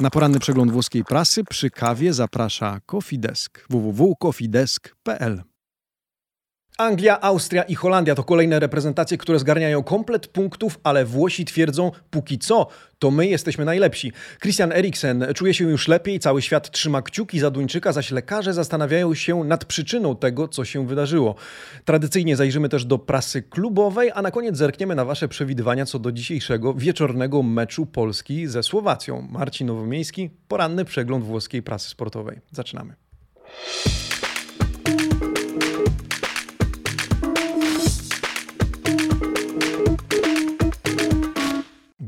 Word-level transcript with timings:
Na 0.00 0.10
poranny 0.10 0.38
przegląd 0.38 0.72
włoskiej 0.72 1.04
prasy 1.04 1.44
przy 1.44 1.70
kawie 1.70 2.12
zaprasza 2.12 2.80
Coffee 2.86 3.18
Desk 3.18 3.66
www.coffeedesk.pl. 3.70 5.53
Anglia, 6.78 7.20
Austria 7.20 7.62
i 7.62 7.74
Holandia 7.74 8.14
to 8.14 8.24
kolejne 8.24 8.60
reprezentacje, 8.60 9.18
które 9.18 9.38
zgarniają 9.38 9.82
komplet 9.82 10.26
punktów, 10.26 10.80
ale 10.82 11.04
Włosi 11.04 11.44
twierdzą, 11.44 11.90
póki 12.10 12.38
co, 12.38 12.66
to 12.98 13.10
my 13.10 13.26
jesteśmy 13.26 13.64
najlepsi. 13.64 14.12
Christian 14.40 14.72
Eriksen 14.72 15.26
czuje 15.34 15.54
się 15.54 15.64
już 15.64 15.88
lepiej, 15.88 16.20
cały 16.20 16.42
świat 16.42 16.70
trzyma 16.70 17.02
kciuki 17.02 17.40
za 17.40 17.50
Duńczyka, 17.50 17.92
zaś 17.92 18.10
lekarze 18.10 18.54
zastanawiają 18.54 19.14
się 19.14 19.44
nad 19.44 19.64
przyczyną 19.64 20.16
tego, 20.16 20.48
co 20.48 20.64
się 20.64 20.86
wydarzyło. 20.86 21.34
Tradycyjnie 21.84 22.36
zajrzymy 22.36 22.68
też 22.68 22.84
do 22.84 22.98
prasy 22.98 23.42
klubowej, 23.42 24.10
a 24.14 24.22
na 24.22 24.30
koniec 24.30 24.56
zerkniemy 24.56 24.94
na 24.94 25.04
Wasze 25.04 25.28
przewidywania 25.28 25.86
co 25.86 25.98
do 25.98 26.12
dzisiejszego 26.12 26.74
wieczornego 26.74 27.42
meczu 27.42 27.86
Polski 27.86 28.46
ze 28.46 28.62
Słowacją. 28.62 29.28
Marcin 29.30 29.66
Nowomiejski, 29.66 30.30
poranny 30.48 30.84
przegląd 30.84 31.24
włoskiej 31.24 31.62
prasy 31.62 31.88
sportowej. 31.88 32.40
Zaczynamy. 32.52 32.94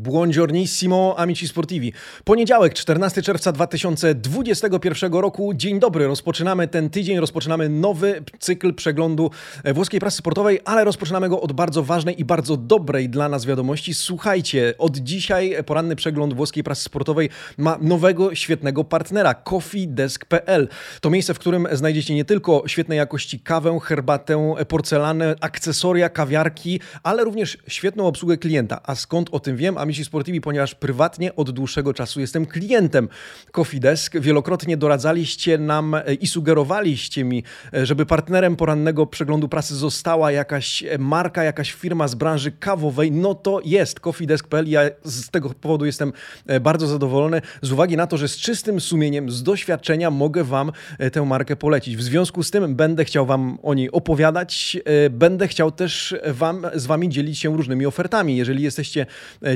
Buongiornissimo, 0.06 1.15
amici 1.19 1.48
sportivi. 1.48 1.92
Poniedziałek, 2.24 2.74
14 2.74 3.23
czerwca 3.23 3.52
2021 3.52 5.12
roku. 5.12 5.55
Dzień 5.55 5.80
dobry, 5.80 6.06
rozpoczynamy 6.06 6.69
ten 6.69 6.91
tydzień, 6.91 7.20
rozpoczynamy 7.20 7.69
nowy 7.69 8.23
cykl 8.38 8.74
przeglądu 8.74 9.30
e, 9.65 9.74
włoskiej 9.74 10.01
prasy 10.01 10.16
sportowej, 10.16 10.60
ale 10.65 10.84
rozpoczynamy 10.84 11.29
go 11.29 11.41
od 11.41 11.52
bardzo 11.52 11.82
ważnej 11.82 12.20
i 12.20 12.24
bardzo 12.24 12.56
dobrej 12.56 13.09
dla 13.09 13.29
nas 13.29 13.46
wiadomości. 13.46 13.95
Słuchajcie, 13.95 14.74
od 14.79 14.96
dzisiaj 14.96 15.56
poranny 15.66 15.96
przegląd 15.96 16.34
włoskiej 16.34 16.65
prasy 16.65 16.82
sportowej 16.82 17.30
ma 17.59 17.79
nowego, 17.80 18.34
świetnego 18.34 18.84
partnera, 18.84 19.34
coffeedesk.pl. 19.34 20.68
To 21.01 21.10
miejsce, 21.10 21.34
w 21.34 21.38
którym 21.38 21.68
znajdziecie 21.73 22.15
nie 22.15 22.24
tylko 22.24 22.62
świetnej 22.66 22.99
jakości 22.99 23.40
kawę, 23.40 23.79
herbatę, 23.82 24.54
porcelanę, 24.68 25.34
akcesoria, 25.40 26.09
kawiarki, 26.09 26.80
ale 27.02 27.24
również 27.24 27.59
świetną 27.68 28.07
obsługę 28.07 28.37
klienta. 28.37 28.80
A 28.84 28.95
skąd 28.95 29.29
o 29.32 29.40
tym 29.40 29.57
wiem? 29.57 29.79
Amici 29.79 29.96
Sportivi, 30.05 30.41
ponieważ 30.41 30.75
prywatnie 30.75 31.37
od 31.37 31.51
dłuższego 31.51 31.95
czasu 31.95 32.21
jestem 32.21 32.47
klientem 32.47 33.09
Coffee 33.52 33.80
Desk. 33.80 34.16
Wielokrotnie 34.19 34.77
doradzaliście 34.77 35.59
nam 35.59 35.95
e, 35.95 36.15
i 36.15 36.27
sugerowaliście 36.27 37.25
mi, 37.25 37.43
e, 37.75 37.87
żeby 37.87 38.07
partnerem 38.07 38.57
porannego 38.57 39.07
przeglądu 39.07 39.49
prasy 39.49 39.77
została 39.77 40.33
jakaś 40.33 40.83
e, 40.83 40.99
marka, 40.99 41.45
jakaś 41.45 41.73
firma 41.73 42.09
z 42.09 42.15
branży 42.15 42.52
kawowej. 42.52 43.13
No 43.13 43.35
to 43.35 43.61
jest 43.65 44.01
coffeedesk.pl. 44.01 44.69
Ja 44.69 44.80
z 45.05 45.30
tego 45.30 45.51
powodu 45.51 45.87
jestem 45.87 46.13
bardzo 46.61 46.87
zadowolony 46.87 47.43
z 47.63 47.73
uwagi 47.73 47.97
na 47.97 48.07
to, 48.07 48.17
że 48.17 48.29
z 48.29 48.37
czystym 48.37 48.80
sumieniem, 48.80 49.30
z 49.30 49.43
doświadczenia 49.43 50.11
mogę 50.11 50.45
Wam 50.45 50.73
tę 51.13 51.23
markę 51.23 51.57
polecić. 51.57 51.97
W 51.97 52.02
związku 52.02 52.43
z 52.43 52.51
tym 52.51 52.74
będę 52.74 53.05
chciał 53.05 53.27
Wam 53.27 53.59
o 53.63 53.74
niej 53.74 53.91
opowiadać. 53.91 54.77
Będę 55.11 55.49
chciał 55.49 55.71
też 55.71 56.15
wam, 56.27 56.67
z 56.74 56.87
Wami 56.87 57.09
dzielić 57.09 57.39
się 57.39 57.57
różnymi 57.57 57.87
ofertami. 57.87 58.37
Jeżeli 58.37 58.63
jesteście 58.63 59.07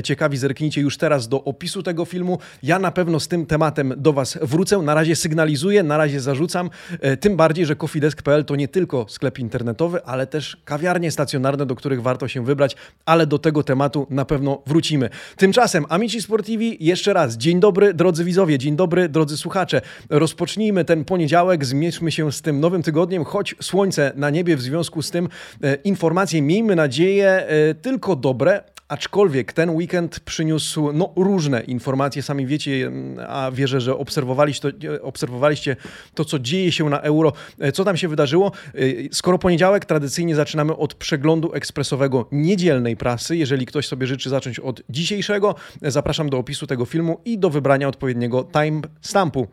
ciekawi, 0.03 0.30
ciekawi, 0.31 0.37
zerknijcie 0.37 0.81
już 0.81 0.97
teraz 0.97 1.27
do 1.27 1.43
opisu 1.43 1.83
tego 1.83 2.05
filmu. 2.05 2.39
Ja 2.63 2.79
na 2.79 2.91
pewno 2.91 3.19
z 3.19 3.27
tym 3.27 3.45
tematem 3.45 3.93
do 3.97 4.13
Was 4.13 4.37
wrócę. 4.41 4.77
Na 4.77 4.93
razie 4.93 5.15
sygnalizuję, 5.15 5.83
na 5.83 5.97
razie 5.97 6.19
zarzucam. 6.19 6.69
E, 7.01 7.17
tym 7.17 7.35
bardziej, 7.35 7.65
że 7.65 7.75
coffeedesk.pl 7.75 8.45
to 8.45 8.55
nie 8.55 8.67
tylko 8.67 9.05
sklep 9.09 9.39
internetowy, 9.39 10.03
ale 10.05 10.27
też 10.27 10.57
kawiarnie 10.65 11.11
stacjonarne, 11.11 11.65
do 11.65 11.75
których 11.75 12.01
warto 12.01 12.27
się 12.27 12.45
wybrać, 12.45 12.75
ale 13.05 13.27
do 13.27 13.39
tego 13.39 13.63
tematu 13.63 14.07
na 14.09 14.25
pewno 14.25 14.61
wrócimy. 14.65 15.09
Tymczasem, 15.35 15.85
Amici 15.89 16.21
Sportivi, 16.21 16.77
jeszcze 16.79 17.13
raz, 17.13 17.37
dzień 17.37 17.59
dobry 17.59 17.93
drodzy 17.93 18.23
widzowie, 18.23 18.57
dzień 18.57 18.75
dobry 18.75 19.09
drodzy 19.09 19.37
słuchacze. 19.37 19.81
Rozpocznijmy 20.09 20.85
ten 20.85 21.05
poniedziałek, 21.05 21.65
zmierzmy 21.65 22.11
się 22.11 22.31
z 22.31 22.41
tym 22.41 22.59
nowym 22.59 22.83
tygodniem, 22.83 23.23
choć 23.23 23.55
słońce 23.61 24.11
na 24.15 24.29
niebie 24.29 24.57
w 24.57 24.61
związku 24.61 25.01
z 25.01 25.11
tym 25.11 25.29
e, 25.63 25.75
informacje, 25.75 26.41
miejmy 26.41 26.75
nadzieję, 26.75 27.29
e, 27.29 27.75
tylko 27.75 28.15
dobre, 28.15 28.63
Aczkolwiek 28.91 29.53
ten 29.53 29.69
weekend 29.69 30.19
przyniósł 30.19 30.91
no, 30.91 31.13
różne 31.15 31.61
informacje, 31.61 32.21
sami 32.21 32.45
wiecie, 32.45 32.91
a 33.27 33.51
wierzę, 33.53 33.81
że 33.81 33.97
obserwowaliście 33.97 34.71
to, 34.71 35.01
obserwowaliście 35.01 35.75
to, 36.13 36.25
co 36.25 36.39
dzieje 36.39 36.71
się 36.71 36.89
na 36.89 37.01
euro, 37.01 37.33
e, 37.59 37.71
co 37.71 37.83
tam 37.83 37.97
się 37.97 38.07
wydarzyło. 38.07 38.51
E, 38.75 38.79
skoro 39.11 39.37
poniedziałek, 39.37 39.85
tradycyjnie 39.85 40.35
zaczynamy 40.35 40.75
od 40.75 40.93
przeglądu 40.93 41.53
ekspresowego 41.53 42.25
niedzielnej 42.31 42.97
prasy. 42.97 43.37
Jeżeli 43.37 43.65
ktoś 43.65 43.87
sobie 43.87 44.07
życzy 44.07 44.29
zacząć 44.29 44.59
od 44.59 44.81
dzisiejszego, 44.89 45.55
zapraszam 45.81 46.29
do 46.29 46.37
opisu 46.37 46.67
tego 46.67 46.85
filmu 46.85 47.21
i 47.25 47.37
do 47.37 47.49
wybrania 47.49 47.87
odpowiedniego 47.87 48.47
timestampu. 48.53 49.47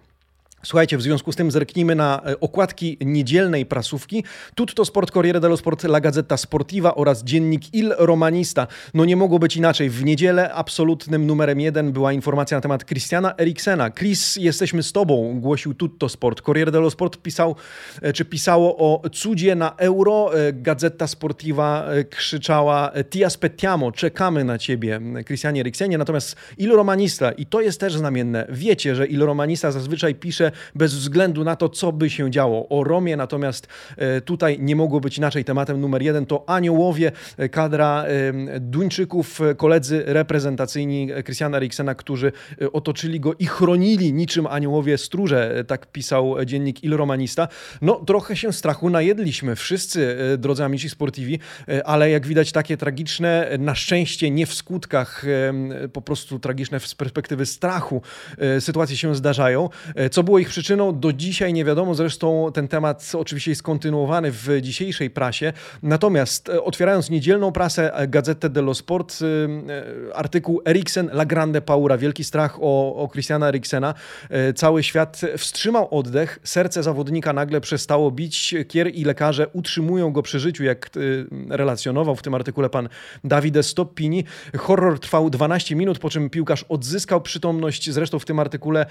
Słuchajcie, 0.63 0.99
w 0.99 1.03
związku 1.03 1.33
z 1.33 1.37
tym 1.37 1.51
zerknijmy 1.51 1.95
na 1.95 2.23
e, 2.27 2.41
okładki 2.41 2.97
niedzielnej 3.01 3.67
prasówki. 3.67 4.25
Tutto 4.55 4.85
Sport, 4.85 5.11
Corriere 5.11 5.41
dello 5.41 5.57
Sport, 5.57 5.85
La 5.85 6.01
Gazzetta 6.01 6.37
Sportiva 6.37 6.95
oraz 6.95 7.25
dziennik 7.25 7.75
Il 7.75 7.95
Romanista. 7.99 8.67
No 8.95 9.05
nie 9.05 9.17
mogło 9.17 9.39
być 9.39 9.57
inaczej. 9.57 9.91
W 9.91 10.05
niedzielę 10.05 10.55
absolutnym 10.55 11.27
numerem 11.27 11.61
jeden 11.61 11.93
była 11.93 12.13
informacja 12.13 12.57
na 12.57 12.61
temat 12.61 12.85
Christiana 12.85 13.35
Eriksena. 13.37 13.91
Chris, 13.91 14.37
jesteśmy 14.37 14.83
z 14.83 14.93
tobą, 14.93 15.41
głosił 15.41 15.75
Tutto 15.75 16.09
Sport. 16.09 16.41
Corriere 16.41 16.73
dello 16.73 16.91
Sport 16.91 17.23
pisał, 17.23 17.57
e, 18.03 18.13
czy 18.13 18.25
pisało 18.25 18.77
o 18.77 19.09
cudzie 19.09 19.55
na 19.55 19.75
euro. 19.77 20.31
E, 20.35 20.53
Gazeta 20.53 21.07
Sportiva 21.07 21.87
krzyczała 22.11 22.93
Ti 23.11 23.25
aspettiamo, 23.25 23.93
czekamy 23.93 24.45
na 24.45 24.59
ciebie, 24.59 25.01
Christianie 25.27 25.61
Eriksenie. 25.61 25.99
Natomiast 25.99 26.37
Il 26.57 26.73
Romanista, 26.73 27.33
i 27.33 27.47
to 27.47 27.61
jest 27.61 27.81
też 27.81 27.97
znamienne, 27.97 28.47
wiecie, 28.51 28.95
że 28.95 29.07
Il 29.07 29.23
Romanista 29.23 29.73
zazwyczaj 29.73 30.15
pisze 30.15 30.48
bez 30.75 30.95
względu 30.95 31.45
na 31.45 31.57
to, 31.57 31.69
co 31.69 31.93
by 31.93 32.11
się 32.11 32.31
działo. 32.31 32.69
O 32.69 32.85
Romie 32.85 33.17
natomiast 33.17 33.67
e, 33.97 34.21
tutaj 34.21 34.59
nie 34.61 34.77
mogło 34.77 35.01
być 35.01 35.19
inaczej. 35.19 35.45
Tematem 35.45 35.81
numer 35.81 36.03
jeden 36.03 36.27
to 36.27 36.45
aniołowie, 36.47 37.13
e, 37.37 37.49
kadra 37.49 38.05
e, 38.05 38.61
Duńczyków, 38.61 39.41
koledzy 39.57 40.03
reprezentacyjni 40.07 41.09
Christiana 41.25 41.57
Eriksena, 41.57 41.95
którzy 41.95 42.33
otoczyli 42.73 43.21
go 43.21 43.35
i 43.39 43.47
chronili 43.47 44.13
niczym 44.13 44.47
aniołowie 44.47 44.99
stróże, 44.99 45.65
tak 45.67 45.87
pisał 45.87 46.45
dziennik 46.45 46.85
Il 46.85 46.97
Romanista. 46.97 47.49
No 47.83 47.95
trochę 47.95 48.37
się 48.37 48.53
strachu 48.53 48.91
najedliśmy 48.91 49.57
wszyscy, 49.57 50.17
drodzy 50.39 50.65
amici 50.65 50.89
sportivi, 50.89 51.39
ale 51.85 52.11
jak 52.11 52.27
widać 52.27 52.53
takie 52.53 52.77
tragiczne, 52.77 53.49
na 53.59 53.75
szczęście 53.75 54.31
nie 54.31 54.47
w 54.47 54.55
skutkach, 54.55 55.25
po 55.93 56.03
prostu 56.03 56.39
tragiczne 56.39 56.81
z 56.81 56.95
perspektywy 56.95 57.47
strachu 57.47 58.03
sytuacje 58.61 58.97
się 58.97 59.15
zdarzają. 59.15 59.69
Co 60.11 60.23
było 60.23 60.38
ich 60.39 60.49
przyczyną, 60.49 61.01
do 61.01 61.13
dzisiaj 61.13 61.53
nie 61.53 61.65
wiadomo. 61.65 61.95
Zresztą 61.95 62.51
ten 62.55 62.69
temat 62.69 63.13
oczywiście 63.15 63.51
jest 63.51 63.63
kontynuowany 63.63 64.33
w 64.33 64.49
dzisiejszej 64.61 65.11
prasie. 65.11 65.53
Natomiast 65.83 66.49
e, 66.49 66.63
otwierając 66.63 67.11
niedzielną 67.11 67.53
prasę, 67.53 67.95
e, 67.95 68.09
Gazetę 68.09 68.51
dello 68.51 68.75
Sport, 68.75 69.19
e, 69.23 70.15
artykuł 70.15 70.63
Eriksen, 70.65 71.11
La 71.11 71.25
Grande 71.25 71.61
Paura, 71.61 71.99
wielki 71.99 72.25
strach 72.25 72.59
o, 72.61 72.97
o 72.97 73.09
Christiana 73.09 73.49
Eriksena. 73.49 73.95
Cały 74.55 74.83
świat 74.83 75.21
wstrzymał 75.39 75.89
oddech, 75.99 76.39
serce 76.45 76.83
zawodnika 76.83 77.33
nagle 77.33 77.61
przestało 77.61 78.11
bić, 78.11 78.55
kier 78.69 78.95
i 78.95 79.05
lekarze 79.05 79.49
utrzymują 79.53 80.13
go 80.13 80.23
przy 80.23 80.41
życiu, 80.41 80.65
jak 80.65 80.91
relacjonował 81.51 82.17
w 82.17 82.23
tym 82.23 82.35
artykule 82.35 82.71
pan 82.71 82.89
Davide 83.25 83.63
Stoppini. 83.63 84.25
Horror 84.57 85.01
trwał 85.01 85.31
12 85.31 85.77
minut, 85.77 85.99
po 85.99 86.11
czym 86.11 86.31
piłkarz 86.31 86.65
odzyskał 86.69 87.21
przytomność. 87.21 87.91
Zresztą 87.91 88.19
w 88.19 88.25
tym 88.25 88.39
artykule 88.39 88.87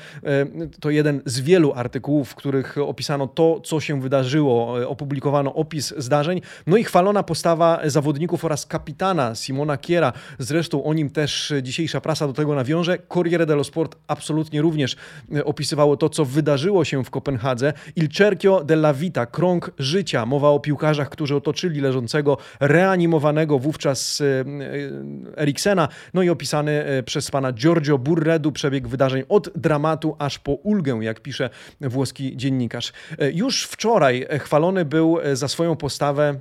to 0.79 0.89
jeden 0.89 1.21
z 1.25 1.36
wielu 1.41 1.73
artykułów, 1.73 2.29
w 2.29 2.35
których 2.35 2.77
opisano 2.77 3.27
to, 3.27 3.59
co 3.63 3.79
się 3.79 4.01
wydarzyło, 4.01 4.81
e, 4.81 4.87
opublikowano 4.87 5.53
opis 5.53 5.93
zdarzeń, 5.97 6.41
no 6.67 6.77
i 6.77 6.83
chwalona 6.83 7.23
postawa 7.23 7.79
zawodników 7.85 8.45
oraz 8.45 8.65
kapitana 8.65 9.35
Simona 9.35 9.77
Kiera. 9.77 10.13
Zresztą 10.39 10.83
o 10.83 10.93
nim 10.93 11.09
też 11.09 11.53
dzisiejsza 11.61 12.01
prasa 12.01 12.27
do 12.27 12.33
tego 12.33 12.55
nawiąże. 12.55 12.97
Corriere 13.13 13.45
dello 13.45 13.63
Sport 13.63 13.95
absolutnie 14.07 14.61
również 14.61 14.95
e, 15.35 15.45
opisywało 15.45 15.97
to, 15.97 16.09
co 16.09 16.25
wydarzyło 16.25 16.85
się 16.85 17.03
w 17.03 17.09
Kopenhadze. 17.09 17.73
Il 17.95 18.09
cerchio 18.09 18.63
della 18.63 18.93
vita, 18.93 19.25
krąg 19.25 19.71
życia. 19.79 20.25
Mowa 20.25 20.49
o 20.49 20.59
piłkarzach, 20.59 21.09
którzy 21.09 21.35
otoczyli 21.35 21.81
leżącego, 21.81 22.37
reanimowanego 22.59 23.59
wówczas 23.59 24.21
e, 24.21 25.41
Eriksena, 25.41 25.87
no 26.13 26.21
i 26.21 26.29
opisany 26.29 26.83
przez 27.05 27.31
pana 27.31 27.53
Giorgio 27.53 27.97
Burredu 27.97 28.51
przebieg 28.51 28.87
wydarzeń 28.87 29.23
od 29.29 29.49
dramatu 29.55 30.15
aż 30.19 30.39
po 30.39 30.51
ulgę, 30.51 30.99
jak 31.01 31.19
pisze 31.27 31.49
włoski 31.81 32.37
dziennikarz. 32.37 32.93
E, 33.19 33.31
już 33.31 33.63
wczoraj 33.63 34.27
chwalony 34.39 34.85
był 34.85 35.19
e, 35.19 35.35
za 35.35 35.47
swoją 35.47 35.75
postawę 35.75 36.39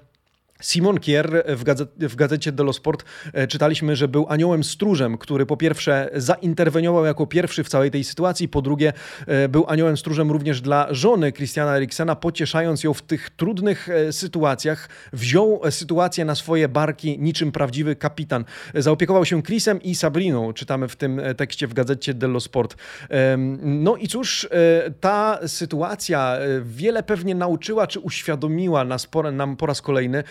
Simon 0.63 1.01
Kier 1.01 1.45
w, 1.49 1.65
gazet, 1.65 1.91
w 1.99 2.17
gazecie 2.17 2.53
Dello 2.53 2.73
Sport 2.73 3.05
e, 3.33 3.47
czytaliśmy, 3.47 3.97
że 3.97 4.09
był 4.09 4.27
aniołem 4.29 4.65
stróżem, 4.65 5.19
który 5.19 5.47
po 5.47 5.57
pierwsze 5.57 6.11
zainterweniował 6.15 7.05
jako 7.05 7.27
pierwszy 7.27 7.65
w 7.65 7.69
całej 7.69 7.91
tej 7.91 8.05
sytuacji, 8.05 8.49
po 8.49 8.63
drugie 8.63 8.93
e, 9.27 9.49
był 9.49 9.65
aniołem 9.69 9.97
stróżem 9.97 10.31
również 10.31 10.61
dla 10.61 10.87
żony 10.91 11.33
Christiana 11.33 11.77
Eriksena, 11.77 12.17
pocieszając 12.17 12.85
ją 12.85 12.95
w 12.95 13.03
tych 13.03 13.31
trudnych 13.31 13.89
e, 13.89 14.13
sytuacjach. 14.13 14.89
Wziął 15.13 15.61
sytuację 15.71 16.25
na 16.25 16.35
swoje 16.35 16.69
barki 16.69 17.19
niczym 17.19 17.53
prawdziwy 17.53 17.97
kapitan. 17.97 18.45
Zaopiekował 18.75 19.25
się 19.25 19.43
Chrisem 19.43 19.83
i 19.83 19.95
Sabriną, 19.95 20.53
czytamy 20.53 20.89
w 20.89 20.97
tym 20.97 21.21
tekście 21.37 21.67
w 21.67 21.75
gazecie 21.75 22.15
Dello 22.15 22.41
Sport. 22.41 22.77
No 23.63 23.97
i 23.97 24.09
cóż, 24.09 24.49
ta 25.01 25.39
sytuacja 25.47 26.39
wiele 26.63 27.03
pewnie 27.03 27.35
nauczyła, 27.35 27.87
czy 27.87 28.01
uświadomiła 28.01 28.85
nas, 28.85 29.09
nam 29.33 29.57
po 29.57 29.67
raz 29.67 29.83
kolejny, 29.83 30.25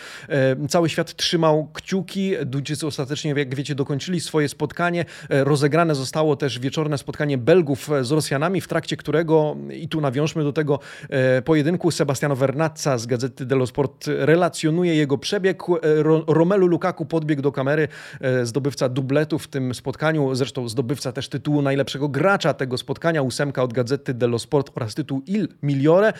cały 0.68 0.88
świat 0.88 1.14
trzymał 1.14 1.68
kciuki. 1.72 2.34
Duńczycy 2.46 2.86
ostatecznie, 2.86 3.34
jak 3.36 3.54
wiecie, 3.54 3.74
dokończyli 3.74 4.20
swoje 4.20 4.48
spotkanie. 4.48 5.04
E, 5.30 5.44
rozegrane 5.44 5.94
zostało 5.94 6.36
też 6.36 6.58
wieczorne 6.58 6.98
spotkanie 6.98 7.38
Belgów 7.38 7.90
z 8.02 8.10
Rosjanami, 8.10 8.60
w 8.60 8.68
trakcie 8.68 8.96
którego, 8.96 9.56
i 9.72 9.88
tu 9.88 10.00
nawiążmy 10.00 10.44
do 10.44 10.52
tego 10.52 10.78
e, 11.08 11.42
pojedynku, 11.42 11.90
Sebastiano 11.90 12.36
Vernazza 12.36 12.98
z 12.98 13.06
gazety 13.06 13.46
Dello 13.46 13.66
Sport 13.66 14.06
relacjonuje 14.06 14.94
jego 14.94 15.18
przebieg. 15.18 15.62
Romelu 16.26 16.66
Lukaku 16.66 17.06
podbiegł 17.06 17.42
do 17.42 17.52
kamery, 17.52 17.88
zdobywca 18.42 18.88
dubletu 18.88 19.38
w 19.38 19.48
tym 19.48 19.74
spotkaniu, 19.74 20.34
zresztą 20.34 20.68
zdobywca 20.68 21.12
też 21.12 21.28
tytułu 21.28 21.62
najlepszego 21.62 22.08
gracza 22.08 22.54
tego 22.54 22.78
spotkania, 22.78 23.22
ósemka 23.22 23.62
od 23.62 23.72
gazety 23.72 24.14
Dello 24.14 24.38
Sport 24.38 24.70
oraz 24.74 24.94
tytuł 24.94 25.22
Il 25.26 25.48
Migliore. 25.62 26.12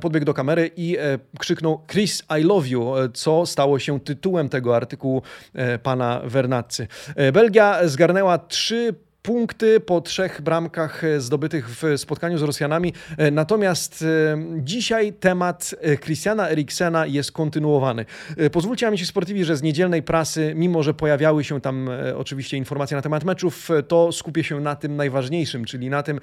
Podbiegł 0.00 0.26
do 0.26 0.34
kamery 0.34 0.70
i 0.76 0.96
krzyknął 1.38 1.82
Chris, 1.92 2.22
I 2.40 2.42
love 2.42 2.68
you, 2.68 2.92
co 3.14 3.46
stało 3.46 3.78
się 3.78 4.00
tytułem 4.00 4.48
tego 4.48 4.76
artykułu 4.76 5.22
e, 5.54 5.78
pana 5.78 6.20
Vernazzy. 6.24 6.88
E, 7.16 7.32
Belgia 7.32 7.88
zgarnęła 7.88 8.38
trzy 8.38 8.94
punkty 9.24 9.80
po 9.80 10.00
trzech 10.00 10.40
bramkach 10.42 11.04
e, 11.04 11.20
zdobytych 11.20 11.68
w 11.70 11.82
spotkaniu 11.96 12.38
z 12.38 12.42
Rosjanami. 12.42 12.92
E, 13.18 13.30
natomiast 13.30 14.02
e, 14.02 14.06
dzisiaj 14.62 15.12
temat 15.12 15.74
Christiana 16.00 16.50
Eriksena 16.50 17.06
jest 17.06 17.32
kontynuowany. 17.32 18.04
Pozwólcie 18.52 18.90
mi 18.90 18.98
się 18.98 19.06
sportivi, 19.06 19.44
że 19.44 19.56
z 19.56 19.62
niedzielnej 19.62 20.02
prasy, 20.02 20.52
mimo 20.56 20.82
że 20.82 20.94
pojawiały 20.94 21.44
się 21.44 21.60
tam 21.60 21.90
oczywiście 22.16 22.56
informacje 22.56 22.96
na 22.96 23.02
temat 23.02 23.24
meczów, 23.24 23.68
to 23.88 24.12
skupię 24.12 24.44
się 24.44 24.60
na 24.60 24.76
tym 24.76 24.96
najważniejszym, 24.96 25.64
czyli 25.64 25.90
na 25.90 26.02
tym 26.02 26.20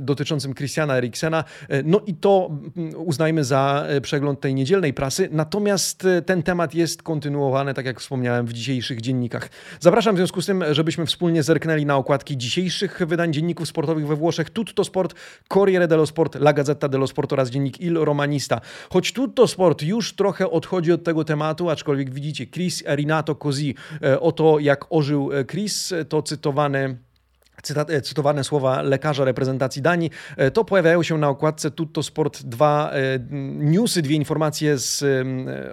dotyczącym 0.00 0.54
Christiana 0.54 0.96
Eriksena. 0.96 1.44
No 1.84 2.00
i 2.06 2.14
to 2.14 2.50
uznajmy 2.96 3.44
za 3.44 3.86
przegląd 4.02 4.40
tej 4.40 4.54
niedzielnej 4.54 4.94
prasy. 4.94 5.28
Natomiast 5.32 6.06
ten 6.26 6.42
temat 6.42 6.74
jest 6.74 7.02
kontynuowany, 7.02 7.74
tak 7.74 7.86
jak 7.86 8.00
wspomniałem, 8.00 8.46
w 8.46 8.52
dzisiejszych 8.52 9.00
dziennikach. 9.00 9.48
Zapraszam 9.80 10.14
w 10.14 10.18
związku 10.18 10.42
z 10.42 10.46
tym, 10.46 10.64
żebyśmy 10.70 11.06
wspólnie 11.06 11.42
zerknęli 11.42 11.83
na 11.84 11.96
okładki 11.96 12.36
dzisiejszych 12.36 13.02
wydań 13.06 13.32
dzienników 13.32 13.68
sportowych 13.68 14.06
we 14.06 14.16
Włoszech 14.16 14.50
Tutto 14.50 14.84
Sport, 14.84 15.14
Corriere 15.48 15.88
dello 15.88 16.06
Sport, 16.06 16.34
La 16.34 16.52
Gazzetta 16.52 16.88
dello 16.88 17.06
Sport 17.06 17.32
oraz 17.32 17.50
dziennik 17.50 17.80
Il 17.80 17.98
Romanista. 17.98 18.60
Choć 18.90 19.12
Tutto 19.12 19.48
Sport 19.48 19.82
już 19.82 20.12
trochę 20.12 20.50
odchodzi 20.50 20.92
od 20.92 21.04
tego 21.04 21.24
tematu, 21.24 21.70
aczkolwiek 21.70 22.10
widzicie, 22.10 22.46
Chris 22.46 22.82
Rinato 22.86 23.34
Così, 23.34 23.74
e, 24.02 24.20
oto 24.20 24.58
jak 24.58 24.86
ożył 24.90 25.32
e, 25.32 25.44
Chris, 25.44 25.94
to 26.08 26.22
cytowany 26.22 26.96
E, 27.70 28.00
cytowane 28.00 28.44
słowa 28.44 28.82
lekarza 28.82 29.24
reprezentacji 29.24 29.82
Danii, 29.82 30.10
e, 30.36 30.50
to 30.50 30.64
pojawiają 30.64 31.02
się 31.02 31.18
na 31.18 31.28
okładce 31.28 31.70
Tutto 31.70 32.02
Sport 32.02 32.42
dwa 32.42 32.90
e, 32.92 33.18
newsy, 33.58 34.02
dwie 34.02 34.16
informacje 34.16 34.78
z 34.78 35.04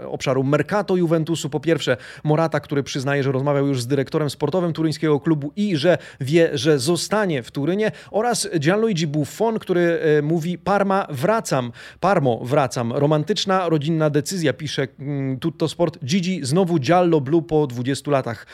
obszaru 0.05 0.43
Mercato 0.43 0.95
Juventusu. 0.95 1.49
Po 1.49 1.59
pierwsze, 1.59 1.97
Morata, 2.23 2.59
który 2.59 2.83
przyznaje, 2.83 3.23
że 3.23 3.31
rozmawiał 3.31 3.67
już 3.67 3.81
z 3.81 3.87
dyrektorem 3.87 4.29
sportowym 4.29 4.73
turyńskiego 4.73 5.19
klubu 5.19 5.51
i 5.55 5.77
że 5.77 5.97
wie, 6.21 6.49
że 6.53 6.79
zostanie 6.79 7.43
w 7.43 7.51
Turynie 7.51 7.91
oraz 8.11 8.49
Gianluigi 8.59 9.07
Buffon, 9.07 9.59
który 9.59 9.99
mówi 10.23 10.57
Parma 10.57 11.07
wracam, 11.09 11.71
Parmo 11.99 12.39
wracam. 12.43 12.93
Romantyczna, 12.93 13.69
rodzinna 13.69 14.09
decyzja, 14.09 14.53
pisze 14.53 14.87
mm, 14.99 15.39
Tutto 15.39 15.67
Sport. 15.67 16.05
Gigi 16.05 16.45
znowu 16.45 16.79
Giallo 16.79 17.21
Blue 17.21 17.41
po 17.41 17.67
20 17.67 18.11
latach. 18.11 18.45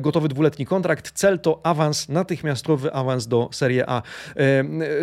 Gotowy 0.00 0.28
dwuletni 0.28 0.66
kontrakt, 0.66 1.12
cel 1.14 1.38
to 1.38 1.60
awans 1.62 2.08
natychmiastowy 2.08 2.85
awans 2.92 3.26
do 3.26 3.48
Serie 3.52 3.84
A. 3.90 4.02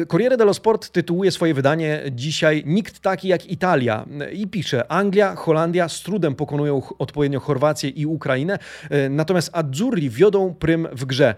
Corriere 0.07 0.38
dello 0.38 0.53
Sport 0.53 0.89
tytułuje 0.89 1.31
swoje 1.31 1.53
wydanie 1.53 2.01
dzisiaj 2.12 2.63
Nikt 2.65 3.00
taki 3.00 3.27
jak 3.27 3.45
Italia 3.45 4.06
i 4.33 4.47
pisze 4.47 4.91
Anglia, 4.91 5.35
Holandia 5.35 5.89
z 5.89 6.01
trudem 6.01 6.35
pokonują 6.35 6.81
odpowiednio 7.00 7.39
Chorwację 7.39 7.89
i 7.89 8.06
Ukrainę, 8.06 8.59
natomiast 9.09 9.50
Azzurri 9.53 10.09
wiodą 10.09 10.53
prym 10.53 10.88
w 10.91 11.06
grze. 11.06 11.35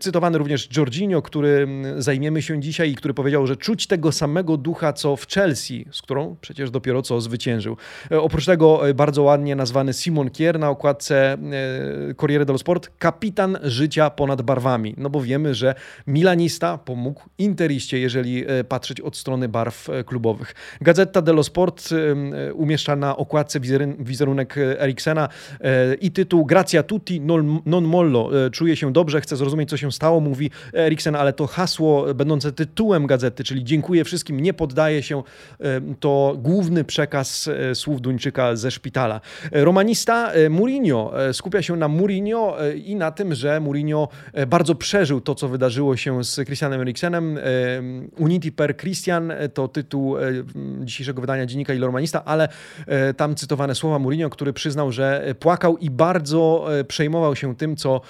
Cytowany 0.00 0.38
również 0.38 0.68
Jorginho, 0.76 1.22
który 1.22 1.68
zajmiemy 1.98 2.42
się 2.42 2.60
dzisiaj 2.60 2.90
i 2.90 2.94
który 2.94 3.14
powiedział, 3.14 3.46
że 3.46 3.56
czuć 3.56 3.86
tego 3.86 4.12
samego 4.12 4.56
ducha 4.56 4.92
co 4.92 5.16
w 5.16 5.26
Chelsea, 5.26 5.86
z 5.90 6.02
którą 6.02 6.36
przecież 6.40 6.70
dopiero 6.70 7.02
co 7.02 7.20
zwyciężył. 7.20 7.76
Oprócz 8.10 8.46
tego 8.46 8.80
bardzo 8.94 9.22
ładnie 9.22 9.56
nazwany 9.56 9.92
Simon 9.92 10.30
Kier 10.30 10.58
na 10.58 10.70
okładce 10.70 11.38
Corriere 12.16 12.44
dello 12.44 12.58
Sport, 12.58 12.90
kapitan 12.98 13.58
życia 13.62 14.10
ponad 14.10 14.42
barwami. 14.42 14.94
No 14.96 15.10
bo 15.10 15.20
wiemy, 15.20 15.54
że 15.54 15.74
Milanista 16.06 16.78
pomógł 16.78 17.22
Interiście, 17.38 17.98
jeżeli 17.98 18.44
e, 18.46 18.64
patrzeć 18.64 19.00
od 19.00 19.16
strony 19.16 19.48
barw 19.48 19.90
e, 19.90 20.04
klubowych. 20.04 20.54
Gazeta 20.80 21.22
dello 21.22 21.42
Sport 21.42 21.88
e, 21.92 22.54
umieszcza 22.54 22.96
na 22.96 23.16
okładce 23.16 23.60
wizerunek 23.98 24.56
Eriksena 24.58 25.28
i 26.00 26.10
tytuł 26.10 26.46
Gracia 26.46 26.82
tutti 26.82 27.20
non 27.66 27.84
mollo. 27.84 28.30
Czuje 28.52 28.76
się 28.76 28.92
dobrze, 28.92 29.20
chce 29.20 29.36
zrozumieć, 29.36 29.70
co 29.70 29.76
się 29.76 29.92
stało, 29.92 30.20
mówi 30.20 30.50
Eriksen, 30.74 31.16
ale 31.16 31.32
to 31.32 31.46
hasło 31.46 32.14
będące 32.14 32.52
tytułem 32.52 33.06
gazety, 33.06 33.44
czyli 33.44 33.64
dziękuję 33.64 34.04
wszystkim, 34.04 34.40
nie 34.40 34.54
poddaje 34.54 35.02
się, 35.02 35.22
to 36.00 36.36
główny 36.38 36.84
przekaz 36.84 37.50
słów 37.74 38.00
Duńczyka 38.00 38.56
ze 38.56 38.70
szpitala. 38.70 39.20
Romanista 39.52 40.32
Mourinho 40.50 41.12
skupia 41.32 41.62
się 41.62 41.76
na 41.76 41.88
Mourinho 41.88 42.56
i 42.84 42.96
na 42.96 43.10
tym, 43.10 43.34
że 43.34 43.60
Mourinho 43.60 44.08
bardzo 44.46 44.74
przeżył 44.74 45.20
to, 45.20 45.34
co 45.34 45.48
wydarzyło 45.48 45.71
wydarzyło 45.72 45.96
się 45.96 46.24
z 46.24 46.34
Christianem 46.46 46.80
Eriksenem. 46.80 47.38
Unity 48.18 48.52
per 48.52 48.76
Christian 48.76 49.30
e, 49.30 49.48
to 49.48 49.68
tytuł 49.68 50.18
e, 50.18 50.22
dzisiejszego 50.80 51.20
wydania 51.20 51.46
dziennika 51.46 51.74
Ilormanista, 51.74 52.24
ale 52.24 52.48
e, 52.86 53.14
tam 53.14 53.34
cytowane 53.34 53.74
słowa 53.74 53.98
Mourinho, 53.98 54.30
który 54.30 54.52
przyznał, 54.52 54.92
że 54.92 55.34
płakał 55.40 55.78
i 55.78 55.90
bardzo 55.90 56.66
przejmował 56.88 57.36
się 57.36 57.56
tym, 57.56 57.76
co 57.76 58.00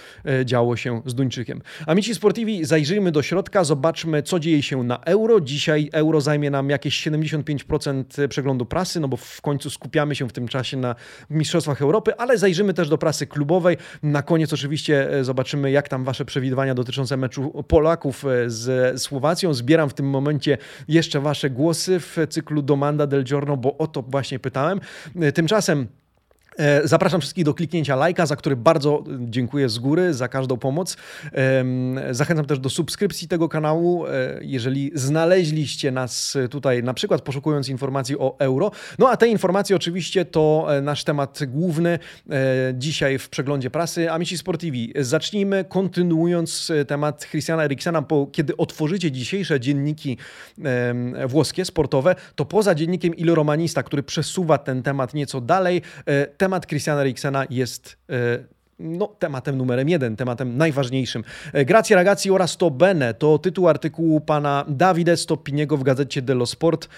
działo 0.44 0.76
się 0.76 1.03
z 1.06 1.14
Duńczykiem. 1.14 1.62
Amici 1.87 2.14
Sportivi, 2.14 2.64
zajrzyjmy 2.64 3.12
do 3.12 3.23
środka, 3.23 3.65
zobaczmy, 3.65 4.23
co 4.23 4.41
dzieje 4.41 4.62
się 4.62 4.82
na 4.85 5.00
euro. 5.00 5.41
Dzisiaj 5.41 5.91
euro 5.93 6.20
zajmie 6.20 6.50
nam 6.50 6.70
jakieś 6.70 7.06
75% 7.06 8.29
przeglądu 8.29 8.67
prasy, 8.67 9.00
no 9.00 9.08
bo 9.08 9.17
w 9.17 9.41
końcu 9.41 9.70
skupiamy 9.70 10.15
się 10.15 10.29
w 10.29 10.32
tym 10.32 10.49
czasie 10.49 10.76
na 10.76 10.94
Mistrzostwach 11.31 11.82
Europy, 11.82 12.17
ale 12.17 12.38
zajrzymy 12.38 12.75
też 12.75 12.88
do 12.88 12.99
prasy 12.99 13.26
klubowej. 13.26 13.76
Na 14.03 14.23
koniec 14.23 14.53
oczywiście 14.53 15.08
zobaczymy, 15.23 15.70
jak 15.70 15.88
tam 15.88 16.05
wasze 16.05 16.25
przewidywania 16.25 16.75
dotyczące 16.75 17.17
meczu 17.17 17.42
Polaków 17.69 18.25
e, 18.25 18.51
z 18.51 19.03
Słowacją. 19.03 19.55
Zbieram 19.55 19.89
w 19.89 19.94
tym 19.94 20.06
momencie 20.06 20.58
jeszcze 20.89 21.20
Wasze 21.20 21.51
głosy 21.51 22.01
w 22.01 22.17
cyklu 22.29 22.63
Domanda 22.63 23.06
del 23.06 23.25
Giorno, 23.25 23.56
bo 23.56 23.79
o 23.79 23.87
to 23.87 24.03
właśnie 24.03 24.39
pytałem. 24.39 24.81
E, 25.20 25.32
tymczasem 25.32 25.87
zapraszam 26.85 27.21
wszystkich 27.21 27.44
do 27.44 27.55
kliknięcia 27.55 27.97
lajka, 27.97 28.27
za 28.27 28.37
który 28.37 28.56
bardzo 28.56 29.05
dziękuję 29.21 29.69
z 29.69 29.79
góry 29.79 30.15
za 30.15 30.29
każdą 30.29 30.56
pomoc. 30.56 30.97
Zachęcam 32.11 32.47
też 32.47 32.59
do 32.59 32.71
subskrypcji 32.71 33.29
tego 33.29 33.49
kanału, 33.49 34.06
e, 34.06 34.11
jeżeli 34.43 34.91
znaleźliście 34.94 35.91
nas 35.91 36.39
tutaj, 36.51 36.82
na 36.82 36.94
przykład 36.94 37.23
poszukując 37.23 37.69
informacji 37.69 38.19
o 38.19 38.37
euro. 38.39 38.71
No 38.99 39.11
a 39.11 39.17
te 39.17 39.29
informacje 39.29 39.77
oczywiście 39.77 40.25
to 40.25 40.67
e, 40.69 40.81
nasz 40.81 41.05
temat 41.05 41.39
główny 41.49 41.99
dzisiaj 42.75 43.19
w 43.19 43.29
przeglądzie 43.29 43.71
prasy 43.71 44.11
Amici 44.11 44.39
Sportivi. 44.39 44.93
Zacznijmy 44.97 45.65
kontynuując 45.69 46.73
temat 46.87 47.27
Christiana 47.27 47.65
Eriksena, 47.65 48.03
bo 48.03 48.27
kiedy 48.27 48.56
otworzycie 48.56 49.11
dzisiejsze 49.11 49.61
dzienniki 49.61 50.19
włoskie, 51.27 51.65
sportowe, 51.65 52.15
to 52.35 52.44
poza 52.44 52.75
dziennikiem 52.75 53.15
Il 53.15 53.35
Romanista, 53.35 53.82
który 53.82 54.03
przesuwa 54.03 54.59
ten 54.59 54.82
temat 54.82 55.15
nieco 55.15 55.41
dalej, 55.41 55.82
temat 56.43 56.67
Christiana 56.67 57.01
Eriksena 57.01 57.44
jest 57.51 57.96
e, 58.11 58.15
no, 58.79 59.06
tematem 59.06 59.56
numerem 59.56 59.89
jeden, 59.89 60.17
tematem 60.17 60.56
najważniejszym. 60.56 61.25
E, 61.53 61.65
Grazie 61.65 61.94
ragazzi 61.94 62.31
oraz 62.31 62.56
to 62.56 62.70
bene 62.70 63.15
to 63.15 63.39
tytuł 63.39 63.69
artykułu 63.69 64.20
pana 64.20 64.65
Davide 64.69 65.17
Stoppiniego 65.17 65.77
w 65.77 65.82
gazecie 65.82 66.22
Dello 66.22 66.46
Sport, 66.46 66.89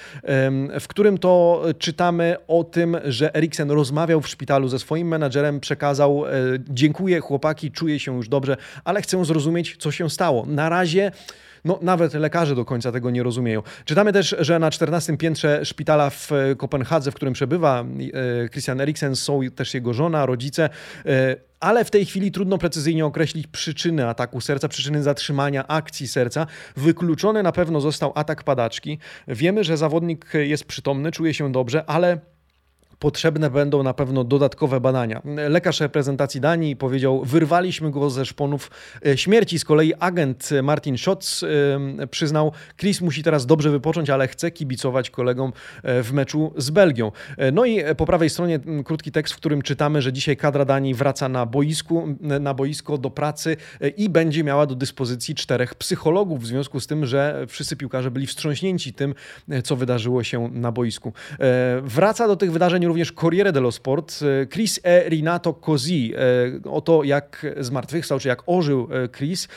w 0.80 0.88
którym 0.88 1.18
to 1.18 1.62
czytamy 1.78 2.36
o 2.48 2.64
tym, 2.64 2.96
że 3.04 3.34
Eriksen 3.34 3.70
rozmawiał 3.70 4.20
w 4.20 4.28
szpitalu 4.28 4.68
ze 4.68 4.78
swoim 4.78 5.08
menadżerem, 5.08 5.60
przekazał 5.60 6.26
e, 6.26 6.30
dziękuję 6.68 7.20
chłopaki, 7.20 7.70
czuję 7.70 7.98
się 8.00 8.16
już 8.16 8.28
dobrze, 8.28 8.56
ale 8.84 9.02
chcę 9.02 9.24
zrozumieć, 9.24 9.76
co 9.78 9.90
się 9.90 10.10
stało. 10.10 10.46
Na 10.46 10.68
razie 10.68 11.12
no 11.64 11.78
nawet 11.82 12.14
lekarze 12.14 12.54
do 12.54 12.64
końca 12.64 12.92
tego 12.92 13.10
nie 13.10 13.22
rozumieją. 13.22 13.62
Czytamy 13.84 14.12
też, 14.12 14.36
że 14.38 14.58
na 14.58 14.70
14 14.70 15.16
piętrze 15.16 15.64
szpitala 15.64 16.10
w 16.10 16.30
Kopenhadze, 16.56 17.10
w 17.10 17.14
którym 17.14 17.34
przebywa 17.34 17.84
Christian 18.50 18.80
Eriksen, 18.80 19.16
są 19.16 19.40
też 19.54 19.74
jego 19.74 19.94
żona, 19.94 20.26
rodzice 20.26 20.70
ale 21.60 21.84
w 21.84 21.90
tej 21.90 22.06
chwili 22.06 22.32
trudno 22.32 22.58
precyzyjnie 22.58 23.06
określić 23.06 23.46
przyczyny 23.46 24.08
ataku 24.08 24.40
serca, 24.40 24.68
przyczyny 24.68 25.02
zatrzymania 25.02 25.66
akcji 25.66 26.08
serca. 26.08 26.46
Wykluczony 26.76 27.42
na 27.42 27.52
pewno 27.52 27.80
został 27.80 28.12
atak 28.14 28.42
padaczki. 28.42 28.98
Wiemy, 29.28 29.64
że 29.64 29.76
zawodnik 29.76 30.32
jest 30.34 30.64
przytomny, 30.64 31.12
czuje 31.12 31.34
się 31.34 31.52
dobrze, 31.52 31.84
ale 31.86 32.18
potrzebne 33.04 33.50
będą 33.50 33.82
na 33.82 33.94
pewno 33.94 34.24
dodatkowe 34.24 34.80
badania. 34.80 35.22
Lekarz 35.48 35.80
reprezentacji 35.80 36.40
Danii 36.40 36.76
powiedział, 36.76 37.24
wyrwaliśmy 37.24 37.90
go 37.90 38.10
ze 38.10 38.24
szponów 38.24 38.70
e, 39.06 39.18
śmierci. 39.18 39.58
Z 39.58 39.64
kolei 39.64 39.94
agent 40.00 40.50
Martin 40.62 40.98
Schotz 40.98 41.42
e, 42.02 42.06
przyznał, 42.06 42.52
Chris 42.76 43.00
musi 43.00 43.22
teraz 43.22 43.46
dobrze 43.46 43.70
wypocząć, 43.70 44.10
ale 44.10 44.28
chce 44.28 44.50
kibicować 44.50 45.10
kolegom 45.10 45.52
e, 45.82 46.02
w 46.02 46.12
meczu 46.12 46.52
z 46.56 46.70
Belgią. 46.70 47.12
No 47.52 47.64
i 47.64 47.82
po 47.96 48.06
prawej 48.06 48.30
stronie 48.30 48.60
krótki 48.84 49.12
tekst, 49.12 49.34
w 49.34 49.36
którym 49.36 49.62
czytamy, 49.62 50.02
że 50.02 50.12
dzisiaj 50.12 50.36
kadra 50.36 50.64
Danii 50.64 50.94
wraca 50.94 51.28
na, 51.28 51.46
boisku, 51.46 52.16
na 52.20 52.54
boisko 52.54 52.98
do 52.98 53.10
pracy 53.10 53.56
i 53.96 54.08
będzie 54.08 54.44
miała 54.44 54.66
do 54.66 54.74
dyspozycji 54.74 55.34
czterech 55.34 55.74
psychologów 55.74 56.42
w 56.42 56.46
związku 56.46 56.80
z 56.80 56.86
tym, 56.86 57.06
że 57.06 57.44
wszyscy 57.48 57.76
piłkarze 57.76 58.10
byli 58.10 58.26
wstrząśnięci 58.26 58.92
tym, 58.92 59.14
co 59.64 59.76
wydarzyło 59.76 60.24
się 60.24 60.48
na 60.52 60.72
boisku. 60.72 61.12
Wraca 61.82 62.28
do 62.28 62.36
tych 62.36 62.52
wydarzeń 62.52 62.84
również 62.94 63.12
Corriere 63.12 63.52
dello 63.52 63.72
Sport. 63.72 64.20
E, 64.22 64.46
Chris 64.46 64.80
e 64.84 65.08
Rinato 65.08 65.54
Cosi. 65.54 66.12
E, 66.14 66.70
o 66.70 66.80
to, 66.80 67.04
jak 67.04 67.46
zmartwychwstał, 67.60 68.18
czy 68.18 68.28
jak 68.28 68.42
ożył 68.46 68.88
e, 68.90 69.08
Chris. 69.08 69.48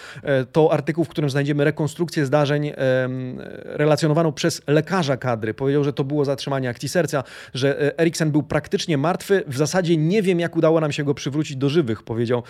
To 0.52 0.74
artykuł, 0.74 1.04
w 1.04 1.10
którym 1.10 1.30
znajdziemy 1.30 1.64
rekonstrukcję 1.64 2.26
zdarzeń 2.26 2.72
relacjonowaną 3.64 4.32
przez 4.32 4.62
lekarza 4.68 5.18
kadry. 5.18 5.54
Powiedział, 5.54 5.84
że 5.84 5.94
to 5.94 6.04
było 6.04 6.26
zatrzymanie 6.26 6.70
akcji 6.70 6.90
serca, 6.90 7.24
że 7.54 8.00
Eriksen 8.00 8.32
był 8.32 8.44
praktycznie 8.44 8.98
martwy. 8.98 9.44
W 9.48 9.58
zasadzie 9.58 9.98
nie 9.98 10.22
wiem, 10.22 10.40
jak 10.40 10.56
udało 10.56 10.80
nam 10.82 10.92
się 10.92 11.04
go 11.04 11.14
przywrócić 11.14 11.58
do 11.58 11.70
żywych, 11.70 12.04
powiedział 12.04 12.44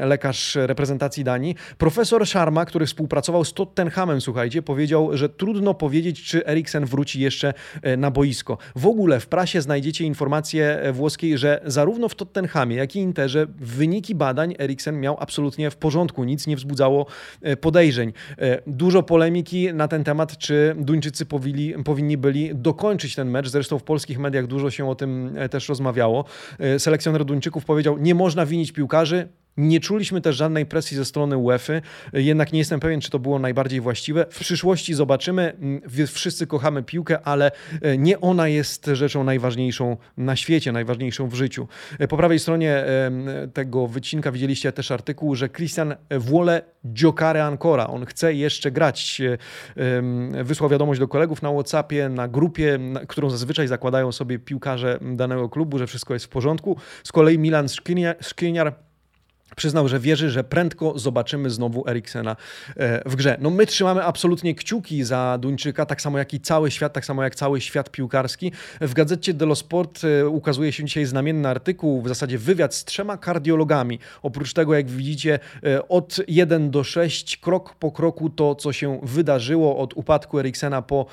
lekarz 0.00 0.54
reprezentacji 0.54 1.24
Danii. 1.24 1.54
Profesor 1.78 2.26
Sharma, 2.26 2.64
który 2.64 2.86
współpracował 2.86 3.44
z 3.44 3.52
Tottenhamem, 3.52 4.20
słuchajcie, 4.20 4.62
powiedział, 4.62 5.16
że 5.16 5.28
trudno 5.28 5.74
powiedzieć, 5.74 6.22
czy 6.24 6.46
Eriksen 6.46 6.86
wróci 6.86 7.20
jeszcze 7.20 7.54
na 7.98 8.10
boisko. 8.10 8.58
W 8.76 8.86
ogóle 8.86 9.20
w 9.20 9.26
prasie 9.26 9.60
znajdziecie 9.60 9.89
znajdziecie 9.90 10.04
informację 10.04 10.78
e, 10.80 10.92
włoskiej, 10.92 11.38
że 11.38 11.60
zarówno 11.64 12.08
w 12.08 12.14
Tottenhamie, 12.14 12.76
jak 12.76 12.96
i 12.96 12.98
Interze 12.98 13.46
wyniki 13.58 14.14
badań 14.14 14.54
Eriksen 14.58 15.00
miał 15.00 15.16
absolutnie 15.20 15.70
w 15.70 15.76
porządku, 15.76 16.24
nic 16.24 16.46
nie 16.46 16.56
wzbudzało 16.56 17.06
e, 17.42 17.56
podejrzeń. 17.56 18.12
E, 18.38 18.62
dużo 18.66 19.02
polemiki 19.02 19.74
na 19.74 19.88
ten 19.88 20.04
temat, 20.04 20.38
czy 20.38 20.74
Duńczycy 20.78 21.26
powili, 21.26 21.74
powinni 21.84 22.16
byli 22.16 22.50
dokończyć 22.54 23.14
ten 23.14 23.30
mecz. 23.30 23.48
Zresztą 23.48 23.78
w 23.78 23.82
polskich 23.82 24.18
mediach 24.18 24.46
dużo 24.46 24.70
się 24.70 24.90
o 24.90 24.94
tym 24.94 25.36
też 25.50 25.68
rozmawiało. 25.68 26.24
Selekcjoner 26.78 27.24
Duńczyków 27.24 27.64
powiedział, 27.64 27.98
nie 27.98 28.14
można 28.14 28.46
winić 28.46 28.72
piłkarzy, 28.72 29.28
nie 29.56 29.80
czuliśmy 29.80 30.20
też 30.20 30.36
żadnej 30.36 30.66
presji 30.66 30.96
ze 30.96 31.04
strony 31.04 31.36
UEFA, 31.36 31.72
jednak 32.12 32.52
nie 32.52 32.58
jestem 32.58 32.80
pewien, 32.80 33.00
czy 33.00 33.10
to 33.10 33.18
było 33.18 33.38
najbardziej 33.38 33.80
właściwe. 33.80 34.26
W 34.30 34.38
przyszłości 34.38 34.94
zobaczymy. 34.94 35.56
Wszyscy 36.08 36.46
kochamy 36.46 36.82
piłkę, 36.82 37.20
ale 37.22 37.50
e, 37.82 37.98
nie 37.98 38.20
ona 38.20 38.48
jest 38.48 38.86
rzeczą 38.92 39.24
najważniejszą 39.24 39.96
na 40.16 40.36
świecie, 40.36 40.72
najważniejszą 40.72 41.28
w 41.28 41.34
życiu. 41.34 41.68
E, 41.98 42.08
po 42.08 42.16
prawej 42.16 42.38
stronie 42.38 42.84
tego 43.52 43.86
wycinka 43.86 44.32
widzieliście 44.32 44.72
też 44.72 44.90
artykuł, 44.90 45.34
że 45.34 45.48
Christian 45.48 45.94
Wole 46.10 46.62
giocare 46.92 47.44
ancora. 47.44 47.86
On 47.86 48.06
chce 48.06 48.34
jeszcze 48.34 48.70
grać. 48.70 49.22
E, 49.76 50.44
wysłał 50.44 50.70
wiadomość 50.70 51.00
do 51.00 51.08
kolegów 51.08 51.42
na 51.42 51.52
WhatsAppie, 51.52 52.08
na 52.08 52.28
grupie, 52.28 52.78
którą 53.08 53.30
zazwyczaj 53.30 53.68
zakładają 53.68 54.12
sobie 54.12 54.38
piłkarze 54.38 54.98
danego 55.02 55.48
klubu, 55.48 55.78
że 55.78 55.86
wszystko 55.86 56.14
jest 56.14 56.26
w 56.26 56.28
porządku. 56.28 56.76
Z 57.04 57.12
kolei 57.12 57.38
Milan 57.38 57.66
Skriniar 58.20 58.74
Przyznał, 59.56 59.88
że 59.88 60.00
wierzy, 60.00 60.30
że 60.30 60.44
prędko 60.44 60.98
zobaczymy 60.98 61.50
znowu 61.50 61.88
Eriksena 61.88 62.36
e, 62.76 63.10
w 63.10 63.16
grze. 63.16 63.36
No 63.40 63.50
my 63.50 63.66
trzymamy 63.66 64.04
absolutnie 64.04 64.54
kciuki 64.54 65.04
za 65.04 65.38
Duńczyka, 65.40 65.86
tak 65.86 66.02
samo 66.02 66.18
jak 66.18 66.34
i 66.34 66.40
cały 66.40 66.70
świat, 66.70 66.92
tak 66.92 67.04
samo 67.04 67.22
jak 67.22 67.34
cały 67.34 67.60
świat 67.60 67.90
piłkarski. 67.90 68.52
W 68.80 68.94
gazecie 68.94 69.34
Delo 69.34 69.56
Sport 69.56 70.00
e, 70.04 70.28
ukazuje 70.28 70.72
się 70.72 70.84
dzisiaj 70.84 71.04
znamienny 71.04 71.48
artykuł, 71.48 72.02
w 72.02 72.08
zasadzie 72.08 72.38
wywiad 72.38 72.74
z 72.74 72.84
trzema 72.84 73.16
kardiologami. 73.16 73.98
Oprócz 74.22 74.52
tego, 74.52 74.74
jak 74.74 74.90
widzicie, 74.90 75.38
e, 75.64 75.88
od 75.88 76.16
1 76.28 76.70
do 76.70 76.84
6, 76.84 77.36
krok 77.36 77.74
po 77.74 77.92
kroku 77.92 78.30
to, 78.30 78.54
co 78.54 78.72
się 78.72 79.00
wydarzyło 79.02 79.78
od 79.78 79.94
upadku 79.96 80.38
Eriksena 80.38 80.82
po 80.82 81.06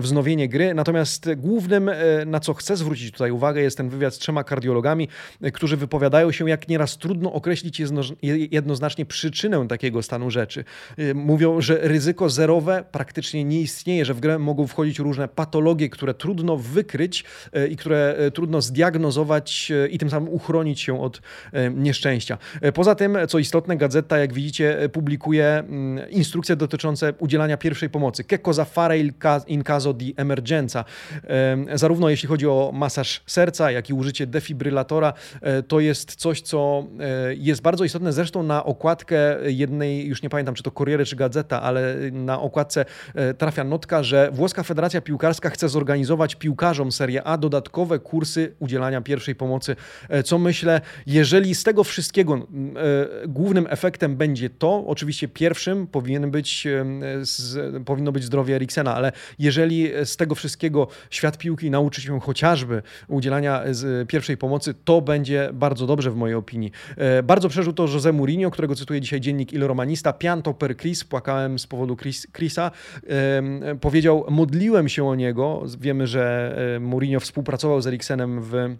wznowienie 0.00 0.48
gry. 0.48 0.74
Natomiast 0.74 1.34
głównym, 1.36 1.90
na 2.26 2.40
co 2.40 2.54
chcę 2.54 2.76
zwrócić 2.76 3.12
tutaj 3.12 3.30
uwagę, 3.30 3.60
jest 3.60 3.76
ten 3.76 3.88
wywiad 3.88 4.14
z 4.14 4.18
trzema 4.18 4.44
kardiologami, 4.44 5.08
którzy 5.52 5.76
wypowiadają 5.76 6.32
się, 6.32 6.50
jak 6.50 6.68
nieraz 6.68 6.98
trudno 6.98 7.32
określić 7.32 7.47
określić 7.48 7.82
jednoznacznie 8.50 9.06
przyczynę 9.06 9.68
takiego 9.68 10.02
stanu 10.02 10.30
rzeczy. 10.30 10.64
Y, 10.98 11.14
mówią, 11.14 11.60
że 11.60 11.78
ryzyko 11.82 12.30
zerowe 12.30 12.84
praktycznie 12.92 13.44
nie 13.44 13.60
istnieje, 13.60 14.04
że 14.04 14.14
w 14.14 14.20
grę 14.20 14.38
mogą 14.38 14.66
wchodzić 14.66 14.98
różne 14.98 15.28
patologie, 15.28 15.88
które 15.88 16.14
trudno 16.14 16.56
wykryć 16.56 17.24
y, 17.56 17.68
i 17.68 17.76
które 17.76 18.16
y, 18.26 18.30
trudno 18.30 18.62
zdiagnozować 18.62 19.72
i 19.90 19.98
tym 19.98 20.10
samym 20.10 20.28
uchronić 20.28 20.80
się 20.80 21.02
od 21.02 21.20
nieszczęścia. 21.74 22.38
Poza 22.74 22.94
tym, 22.94 23.18
co 23.28 23.38
istotne, 23.38 23.76
gazeta, 23.76 24.18
jak 24.18 24.32
widzicie, 24.32 24.88
publikuje 24.92 25.46
mm, 25.46 26.10
instrukcje 26.10 26.56
dotyczące 26.56 27.14
udzielania 27.18 27.56
pierwszej 27.56 27.90
pomocy. 27.90 28.24
Che 28.24 28.38
cosa 28.38 28.64
fare 28.64 28.98
in 29.46 29.62
caso 29.62 29.92
di 29.92 30.14
emergenza. 30.16 30.84
Zarówno 31.74 32.08
jeśli 32.08 32.28
chodzi 32.28 32.46
o 32.46 32.70
masaż 32.74 33.22
serca, 33.26 33.70
jak 33.70 33.90
i 33.90 33.92
użycie 33.92 34.26
defibrylatora, 34.26 35.12
to 35.68 35.80
jest 35.80 36.14
coś, 36.16 36.40
co 36.40 36.86
jest 37.38 37.62
bardzo 37.62 37.84
istotne. 37.84 38.12
Zresztą 38.12 38.42
na 38.42 38.64
okładkę 38.64 39.36
jednej, 39.46 40.06
już 40.06 40.22
nie 40.22 40.30
pamiętam 40.30 40.54
czy 40.54 40.62
to 40.62 40.70
Corriere 40.70 41.04
czy 41.04 41.16
Gazeta, 41.16 41.62
ale 41.62 41.96
na 42.12 42.40
okładce 42.40 42.84
e, 43.14 43.34
trafia 43.34 43.64
notka, 43.64 44.02
że 44.02 44.30
Włoska 44.32 44.62
Federacja 44.62 45.00
Piłkarska 45.00 45.50
chce 45.50 45.68
zorganizować 45.68 46.34
piłkarzom 46.34 46.92
Serie 46.92 47.24
A 47.24 47.38
dodatkowe 47.38 47.98
kursy 47.98 48.54
udzielania 48.58 49.00
pierwszej 49.00 49.34
pomocy. 49.34 49.76
E, 50.08 50.22
co 50.22 50.38
myślę, 50.38 50.80
jeżeli 51.06 51.54
z 51.54 51.62
tego 51.62 51.84
wszystkiego 51.84 52.34
e, 52.34 52.40
głównym 53.28 53.66
efektem 53.70 54.16
będzie 54.16 54.50
to, 54.50 54.84
oczywiście 54.86 55.28
pierwszym 55.28 55.86
powinien 55.86 56.30
być, 56.30 56.66
powinno 57.84 58.12
być 58.12 58.24
zdrowie 58.24 58.56
Eriksena, 58.56 58.94
ale 58.94 59.12
jeżeli 59.38 59.90
z 60.04 60.16
tego 60.16 60.34
wszystkiego 60.34 60.88
świat 61.10 61.38
piłki 61.38 61.70
nauczy 61.70 62.00
się 62.00 62.20
chociażby 62.20 62.82
udzielania 63.08 63.62
pierwszej 64.08 64.36
pomocy, 64.36 64.74
to 64.84 65.00
będzie 65.00 65.50
bardzo 65.52 65.86
dobrze 65.86 66.10
w 66.10 66.16
mojej 66.16 66.36
opinii. 66.36 66.72
Bardzo 67.28 67.48
przeżył 67.48 67.72
to 67.72 67.84
José 67.84 68.12
Mourinho, 68.12 68.50
którego 68.50 68.74
cytuje 68.74 69.00
dzisiaj 69.00 69.20
dziennik 69.20 69.52
Il 69.52 69.66
Romanista. 69.66 70.12
Pianto 70.12 70.54
per 70.54 70.76
Chris, 70.76 71.04
płakałem 71.04 71.58
z 71.58 71.66
powodu 71.66 71.96
Chris, 71.96 72.26
Chrisa. 72.32 72.70
Powiedział, 73.80 74.24
modliłem 74.30 74.88
się 74.88 75.08
o 75.08 75.14
niego. 75.14 75.62
Wiemy, 75.80 76.06
że 76.06 76.56
Mourinho 76.80 77.20
współpracował 77.20 77.80
z 77.80 77.86
Eriksenem 77.86 78.40
w 78.42 78.76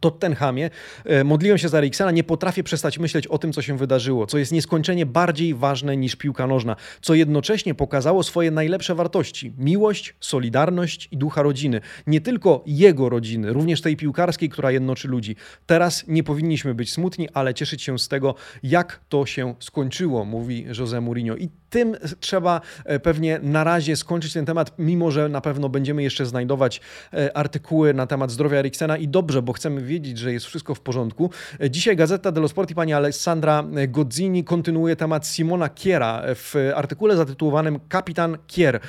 Tottenhamie. 0.00 0.70
E, 1.04 1.24
modliłem 1.24 1.58
się 1.58 1.68
za 1.68 1.78
Eriksena, 1.78 2.10
nie 2.10 2.24
potrafię 2.24 2.62
przestać 2.62 2.98
myśleć 2.98 3.26
o 3.26 3.38
tym, 3.38 3.52
co 3.52 3.62
się 3.62 3.78
wydarzyło, 3.78 4.26
co 4.26 4.38
jest 4.38 4.52
nieskończenie 4.52 5.06
bardziej 5.06 5.54
ważne 5.54 5.96
niż 5.96 6.16
piłka 6.16 6.46
nożna, 6.46 6.76
co 7.02 7.14
jednocześnie 7.14 7.74
pokazało 7.74 8.22
swoje 8.22 8.50
najlepsze 8.50 8.94
wartości: 8.94 9.52
miłość, 9.58 10.14
solidarność 10.20 11.08
i 11.10 11.16
ducha 11.16 11.42
rodziny. 11.42 11.80
Nie 12.06 12.20
tylko 12.20 12.62
jego 12.66 13.08
rodziny, 13.08 13.52
również 13.52 13.80
tej 13.80 13.96
piłkarskiej, 13.96 14.48
która 14.48 14.70
jednoczy 14.70 15.08
ludzi. 15.08 15.36
Teraz 15.66 16.04
nie 16.08 16.24
powinniśmy 16.24 16.74
być 16.74 16.92
smutni, 16.92 17.28
ale 17.34 17.54
cieszyć 17.54 17.82
się 17.82 17.98
z 17.98 18.08
tego, 18.08 18.34
jak 18.62 19.00
to 19.08 19.26
się 19.26 19.54
skończyło, 19.60 20.24
mówi 20.24 20.66
José 20.66 21.02
Mourinho. 21.02 21.36
I 21.36 21.48
tym 21.70 21.96
trzeba 22.20 22.60
e, 22.84 23.00
pewnie 23.00 23.40
na 23.42 23.64
razie 23.64 23.96
skończyć 23.96 24.32
ten 24.32 24.46
temat, 24.46 24.72
mimo 24.78 25.10
że 25.10 25.28
na 25.28 25.40
pewno 25.40 25.68
będziemy 25.68 26.02
jeszcze 26.02 26.26
znajdować 26.26 26.80
e, 27.14 27.36
artykuły 27.36 27.94
na 27.94 28.06
temat 28.06 28.30
zdrowia 28.30 28.58
Eriksena 28.58 28.96
i 28.96 29.08
dobrze, 29.08 29.42
bo 29.42 29.52
chcemy 29.52 29.82
wiedzieć, 29.82 30.18
że 30.18 30.32
jest 30.32 30.46
wszystko 30.46 30.74
w 30.74 30.80
porządku. 30.80 31.30
E, 31.60 31.70
dzisiaj 31.70 31.96
Gazeta 31.96 32.32
dello 32.32 32.48
Sport 32.48 32.70
i 32.70 32.74
pani 32.74 32.92
Alessandra 32.92 33.64
Gozzini 33.88 34.44
kontynuuje 34.44 34.96
temat 34.96 35.26
Simona 35.26 35.68
Kiera 35.68 36.22
w 36.26 36.54
artykule 36.74 37.16
zatytułowanym 37.16 37.80
Kapitan 37.88 38.38
Kier. 38.46 38.80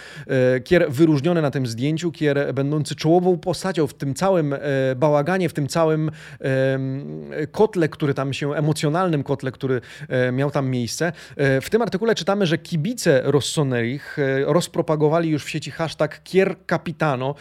Kier 0.63 0.91
wyróżniony 0.91 1.41
na 1.41 1.51
tym 1.51 1.67
zdjęciu, 1.67 2.11
Kier 2.11 2.53
będący 2.53 2.95
czołową 2.95 3.37
postacią 3.37 3.87
w 3.87 3.93
tym 3.93 4.13
całym 4.13 4.55
bałaganie, 4.95 5.49
w 5.49 5.53
tym 5.53 5.67
całym 5.67 6.11
kotle, 7.51 7.89
który 7.89 8.13
tam 8.13 8.33
się, 8.33 8.53
emocjonalnym 8.53 9.23
kotle, 9.23 9.51
który 9.51 9.81
miał 10.33 10.51
tam 10.51 10.69
miejsce. 10.69 11.11
W 11.61 11.69
tym 11.69 11.81
artykule 11.81 12.15
czytamy, 12.15 12.45
że 12.45 12.57
kibice 12.67 13.21
Rossonerich 13.23 14.17
rozpropagowali 14.45 15.29
już 15.29 15.45
w 15.45 15.49
sieci 15.49 15.71
hashtag 15.71 16.23
Kier 16.23 16.55
Capitano, 16.69 17.35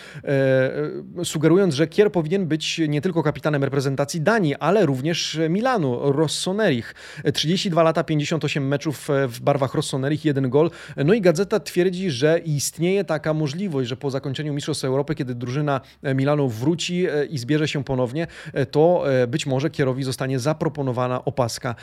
sugerując, 1.25 1.75
że 1.75 1.87
Kier 1.87 2.13
powinien 2.13 2.47
być 2.47 2.81
nie 2.89 3.01
tylko 3.01 3.23
kapitanem 3.23 3.65
reprezentacji 3.65 4.21
Danii, 4.21 4.55
ale 4.55 4.87
również 4.87 5.41
Milanu, 5.49 6.13
Rossonerich. 6.13 6.95
32 7.35 7.83
lata, 7.83 8.05
58 8.05 8.69
meczów 8.69 9.09
w 9.29 9.41
barwach 9.41 9.75
Rossonerich, 9.75 10.25
jeden 10.25 10.51
gol. 10.51 10.71
No 10.97 11.15
i 11.15 11.21
gazeta 11.21 11.61
twierdzi, 11.61 12.11
że 12.11 12.39
istnieje 12.39 13.05
taka 13.05 13.35
możliwość, 13.35 13.89
że 13.89 13.97
po 13.97 14.11
zakończeniu 14.11 14.55
Mistrzostw 14.55 14.85
Europy, 14.85 15.15
kiedy 15.15 15.35
drużyna 15.35 15.81
Milanu 16.15 16.49
wróci 16.49 17.07
i 17.31 17.39
zbierze 17.39 17.69
się 17.69 17.85
ponownie, 17.85 18.27
to 18.71 19.05
być 19.29 19.47
może 19.47 19.71
Kierowi 19.71 20.03
zostanie 20.03 20.39
zaproponowana 20.39 21.25
opaska 21.25 21.75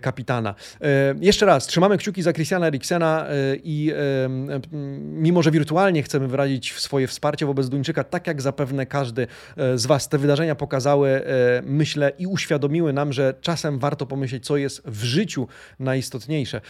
kapitana. 0.00 0.54
Jeszcze 1.20 1.46
raz, 1.46 1.66
trzymamy 1.66 1.98
kciuki 1.98 2.22
za 2.22 2.32
Christiana 2.32 2.66
Eriksena 2.66 2.87
i 3.64 3.92
mimo, 4.98 5.42
że 5.42 5.50
wirtualnie 5.50 6.02
chcemy 6.02 6.28
wyrazić 6.28 6.74
swoje 6.74 7.06
wsparcie 7.06 7.46
wobec 7.46 7.68
Duńczyka, 7.68 8.04
tak 8.04 8.26
jak 8.26 8.42
zapewne 8.42 8.86
każdy 8.86 9.26
z 9.74 9.86
Was, 9.86 10.08
te 10.08 10.18
wydarzenia 10.18 10.54
pokazały, 10.54 11.22
myślę, 11.62 12.12
i 12.18 12.26
uświadomiły 12.26 12.92
nam, 12.92 13.12
że 13.12 13.34
czasem 13.40 13.78
warto 13.78 14.06
pomyśleć, 14.06 14.46
co 14.46 14.56
jest 14.56 14.82
w 14.86 15.04
życiu 15.04 15.48
najistotniejsze. 15.78 16.60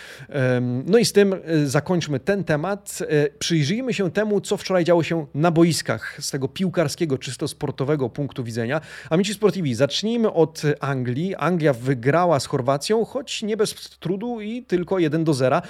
No 0.86 0.98
i 0.98 1.04
z 1.04 1.12
tym 1.12 1.34
zakończmy 1.64 2.20
ten 2.20 2.44
temat. 2.44 2.98
Przyjrzyjmy 3.38 3.94
się 3.94 4.10
temu, 4.10 4.40
co 4.40 4.56
wczoraj 4.56 4.84
działo 4.84 5.02
się 5.02 5.26
na 5.34 5.50
boiskach 5.50 6.16
z 6.20 6.30
tego 6.30 6.48
piłkarskiego, 6.48 7.18
czysto 7.18 7.48
sportowego 7.48 8.08
punktu 8.08 8.44
widzenia. 8.44 8.80
Amici 9.10 9.34
Sportivi, 9.34 9.74
zacznijmy 9.74 10.32
od 10.32 10.62
Anglii. 10.80 11.34
Anglia 11.36 11.72
wygrała 11.72 12.40
z 12.40 12.46
Chorwacją, 12.46 13.04
choć 13.04 13.42
nie 13.42 13.56
bez 13.56 13.74
trudu 13.74 14.40
i 14.40 14.62
tylko 14.62 14.98
1 14.98 15.24
do 15.24 15.34
0. 15.34 15.62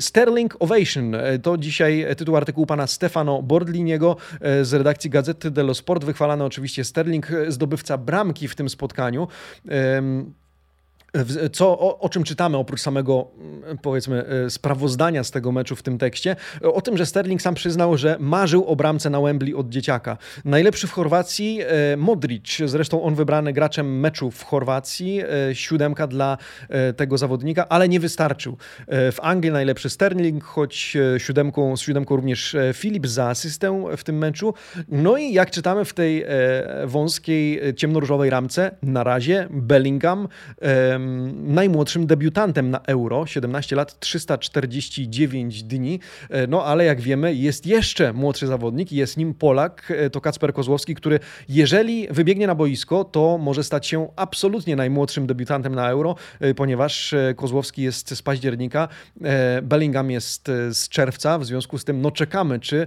Sterling 0.00 0.56
Ovation 0.58 1.16
to 1.42 1.58
dzisiaj 1.58 2.06
tytuł 2.16 2.36
artykułu 2.36 2.66
pana 2.66 2.86
Stefano 2.86 3.42
Bordliniego 3.42 4.16
z 4.62 4.74
redakcji 4.74 5.10
Gazety 5.10 5.50
dello 5.50 5.74
Sport. 5.74 6.04
Wychwalany 6.04 6.44
oczywiście 6.44 6.84
Sterling, 6.84 7.28
zdobywca 7.48 7.98
bramki 7.98 8.48
w 8.48 8.54
tym 8.54 8.68
spotkaniu. 8.68 9.28
Co, 11.52 11.78
o, 11.78 11.98
o, 11.98 12.08
czym 12.08 12.24
czytamy 12.24 12.56
oprócz 12.56 12.80
samego, 12.80 13.26
mm, 13.38 13.78
powiedzmy, 13.78 14.26
e, 14.26 14.50
sprawozdania 14.50 15.24
z 15.24 15.30
tego 15.30 15.52
meczu 15.52 15.76
w 15.76 15.82
tym 15.82 15.98
tekście? 15.98 16.36
O 16.62 16.80
tym, 16.80 16.96
że 16.96 17.06
Sterling 17.06 17.42
sam 17.42 17.54
przyznał, 17.54 17.96
że 17.96 18.16
marzył 18.20 18.64
o 18.64 18.76
bramce 18.76 19.10
na 19.10 19.20
Wembley 19.20 19.54
od 19.54 19.68
dzieciaka. 19.68 20.18
Najlepszy 20.44 20.86
w 20.86 20.92
Chorwacji 20.92 21.60
e, 21.62 21.96
Modric, 21.96 22.58
zresztą 22.64 23.02
on 23.02 23.14
wybrany 23.14 23.52
graczem 23.52 24.00
meczu 24.00 24.30
w 24.30 24.42
Chorwacji, 24.42 25.20
e, 25.50 25.54
siódemka 25.54 26.06
dla 26.06 26.38
tego 26.96 27.18
zawodnika, 27.18 27.68
ale 27.68 27.88
nie 27.88 28.00
wystarczył. 28.00 28.56
W 28.88 29.16
Anglii 29.22 29.52
najlepszy 29.52 29.90
Sterling, 29.90 30.44
choć 30.44 30.96
siódemką, 31.18 31.76
z 31.76 31.80
siódemką 31.80 32.16
również 32.16 32.56
Philip 32.74 33.06
za 33.06 33.28
asystę 33.28 33.84
w 33.96 34.04
tym 34.04 34.18
meczu. 34.18 34.54
No 34.88 35.16
i 35.16 35.32
jak 35.32 35.50
czytamy 35.50 35.84
w 35.84 35.92
tej 35.92 36.24
wąskiej, 36.84 37.60
ciemnoróżowej 37.76 38.30
ramce, 38.30 38.70
na 38.82 39.04
razie 39.04 39.48
Bellingham 39.50 40.28
najmłodszym 41.34 42.06
debiutantem 42.06 42.70
na 42.70 42.80
Euro, 42.86 43.26
17 43.26 43.76
lat, 43.76 44.00
349 44.00 45.62
dni. 45.62 46.00
E, 46.30 46.46
no 46.46 46.64
ale 46.64 46.84
jak 46.84 47.00
wiemy, 47.00 47.34
jest 47.34 47.66
jeszcze 47.66 48.12
młodszy 48.12 48.46
zawodnik, 48.46 48.92
jest 48.92 49.16
nim 49.16 49.34
Polak, 49.34 49.92
e, 49.96 50.10
to 50.10 50.20
Kacper 50.20 50.52
Kozłowski, 50.52 50.94
który 50.94 51.20
jeżeli 51.48 52.08
wybiegnie 52.10 52.46
na 52.46 52.54
boisko, 52.54 53.04
to 53.04 53.38
może 53.38 53.64
stać 53.64 53.86
się 53.86 54.08
absolutnie 54.16 54.76
najmłodszym 54.76 55.26
debiutantem 55.26 55.74
na 55.74 55.90
Euro, 55.90 56.14
e, 56.40 56.54
ponieważ 56.54 57.14
Kozłowski 57.36 57.82
jest 57.82 58.16
z 58.16 58.22
października, 58.22 58.88
Bellingham 59.62 60.10
jest 60.10 60.50
z 60.70 60.88
czerwca, 60.88 61.38
w 61.38 61.44
związku 61.44 61.78
z 61.78 61.84
tym 61.84 62.00
no 62.00 62.10
czekamy, 62.10 62.60
czy 62.60 62.86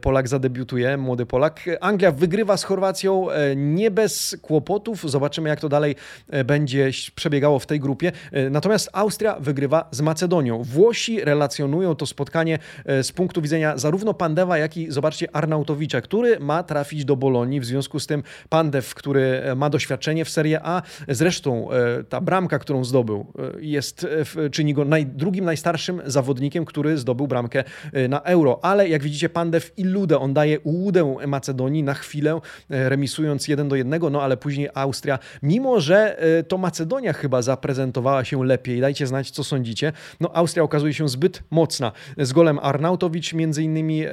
Polak 0.00 0.28
zadebiutuje, 0.28 0.96
młody 0.96 1.26
Polak. 1.26 1.64
Anglia 1.80 2.12
wygrywa 2.12 2.56
z 2.56 2.64
Chorwacją 2.64 3.26
nie 3.56 3.90
bez 3.90 4.36
kłopotów, 4.42 5.10
zobaczymy 5.10 5.48
jak 5.48 5.60
to 5.60 5.68
dalej 5.68 5.96
będzie 6.44 6.90
przebiegało 7.14 7.57
w 7.58 7.66
tej 7.66 7.80
grupie. 7.80 8.12
E, 8.32 8.50
natomiast 8.50 8.90
Austria 8.92 9.36
wygrywa 9.40 9.88
z 9.90 10.00
Macedonią. 10.00 10.62
Włosi 10.62 11.20
relacjonują 11.24 11.94
to 11.94 12.06
spotkanie 12.06 12.58
e, 12.84 13.02
z 13.02 13.12
punktu 13.12 13.42
widzenia 13.42 13.78
zarówno 13.78 14.14
Pandewa, 14.14 14.58
jak 14.58 14.76
i 14.76 14.90
zobaczcie 14.90 15.36
Arnautowicza, 15.36 16.00
który 16.00 16.40
ma 16.40 16.62
trafić 16.62 17.04
do 17.04 17.16
Bolonii. 17.16 17.60
W 17.60 17.64
związku 17.64 18.00
z 18.00 18.06
tym 18.06 18.22
Pandew, 18.48 18.94
który 18.94 19.22
e, 19.22 19.54
ma 19.54 19.70
doświadczenie 19.70 20.24
w 20.24 20.30
Serie 20.30 20.60
A, 20.62 20.82
zresztą 21.08 21.68
ta 22.08 22.20
bramka, 22.20 22.58
którą 22.58 22.84
zdobył, 22.84 23.26
jest, 23.60 24.06
czyni 24.52 24.74
go 24.74 24.84
naj, 24.84 25.06
drugim 25.06 25.44
najstarszym 25.44 26.02
zawodnikiem, 26.06 26.64
który 26.64 26.98
zdobył 26.98 27.26
bramkę 27.26 27.64
na 28.08 28.20
Euro. 28.20 28.58
Ale 28.62 28.88
jak 28.88 29.02
widzicie, 29.02 29.28
Pandew 29.28 29.72
i 29.76 29.84
Ludę, 29.84 30.18
on 30.18 30.34
daje 30.34 30.60
ułudę 30.60 31.16
Macedonii 31.26 31.82
na 31.82 31.94
chwilę, 31.94 32.40
remisując 32.68 33.48
jeden 33.48 33.68
do 33.68 33.76
jednego, 33.76 34.10
no 34.10 34.22
ale 34.22 34.36
później 34.36 34.68
Austria, 34.74 35.18
mimo 35.42 35.80
że 35.80 36.18
to 36.48 36.58
Macedonia 36.58 37.12
chyba 37.12 37.42
zaprezentowała 37.48 38.24
się 38.24 38.44
lepiej. 38.44 38.80
Dajcie 38.80 39.06
znać, 39.06 39.30
co 39.30 39.44
sądzicie. 39.44 39.92
No, 40.20 40.30
Austria 40.34 40.62
okazuje 40.62 40.94
się 40.94 41.08
zbyt 41.08 41.42
mocna. 41.50 41.92
Z 42.18 42.32
golem 42.32 42.58
Arnautowicz, 42.62 43.32
między 43.32 43.62
innymi 43.62 44.04
e, 44.04 44.10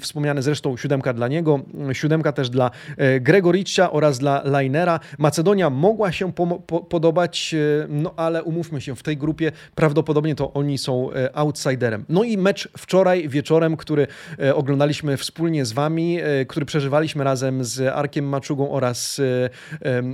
wspomniane 0.00 0.42
zresztą 0.42 0.76
siódemka 0.76 1.12
dla 1.12 1.28
niego, 1.28 1.60
siódemka 1.92 2.32
też 2.32 2.50
dla 2.50 2.70
e, 2.96 3.20
Gregoricza 3.20 3.90
oraz 3.90 4.18
dla 4.18 4.42
Leinera. 4.44 5.00
Macedonia 5.18 5.70
mogła 5.70 6.12
się 6.12 6.32
po, 6.32 6.46
po, 6.46 6.80
podobać, 6.80 7.54
e, 7.54 7.86
no 7.88 8.14
ale 8.16 8.42
umówmy 8.42 8.80
się, 8.80 8.96
w 8.96 9.02
tej 9.02 9.16
grupie 9.16 9.52
prawdopodobnie 9.74 10.34
to 10.34 10.52
oni 10.52 10.78
są 10.78 11.12
e, 11.12 11.36
outsiderem. 11.36 12.04
No 12.08 12.24
i 12.24 12.38
mecz 12.38 12.68
wczoraj 12.78 13.28
wieczorem, 13.28 13.76
który 13.76 14.06
e, 14.38 14.54
oglądaliśmy 14.54 15.16
wspólnie 15.16 15.64
z 15.64 15.72
Wami, 15.72 16.18
e, 16.20 16.46
który 16.46 16.66
przeżywaliśmy 16.66 17.24
razem 17.24 17.64
z 17.64 17.80
Arkiem 17.80 18.28
Maczugą 18.28 18.70
oraz 18.70 19.20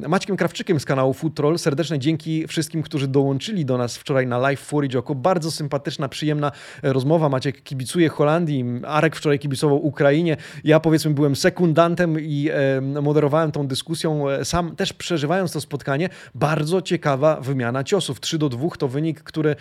Maćkiem 0.08 0.36
Krawczykiem 0.36 0.80
z 0.80 0.84
kanału 0.84 1.14
Food 1.14 1.34
Troll. 1.34 1.58
Serdeczne 1.58 1.98
dzięki 1.98 2.46
wszystkim, 2.54 2.82
którzy 2.82 3.08
dołączyli 3.08 3.64
do 3.64 3.78
nas 3.78 3.96
wczoraj 3.96 4.26
na 4.26 4.38
live 4.38 4.74
Oko. 4.98 5.14
Bardzo 5.14 5.50
sympatyczna, 5.50 6.08
przyjemna 6.08 6.52
e, 6.82 6.92
rozmowa. 6.92 7.28
Maciek 7.28 7.62
kibicuje 7.62 8.08
Holandii, 8.08 8.64
Arek 8.86 9.16
wczoraj 9.16 9.38
kibicował 9.38 9.86
Ukrainie. 9.86 10.36
Ja 10.64 10.80
powiedzmy 10.80 11.10
byłem 11.10 11.36
sekundantem 11.36 12.20
i 12.20 12.50
e, 12.52 12.80
moderowałem 12.80 13.52
tą 13.52 13.66
dyskusją, 13.66 14.30
e, 14.30 14.44
sam 14.44 14.76
też 14.76 14.92
przeżywając 14.92 15.52
to 15.52 15.60
spotkanie. 15.60 16.08
Bardzo 16.34 16.82
ciekawa 16.82 17.40
wymiana 17.40 17.84
ciosów. 17.84 18.20
3 18.20 18.38
do 18.38 18.48
2 18.48 18.68
to 18.78 18.88
wynik, 18.88 19.22
który 19.22 19.56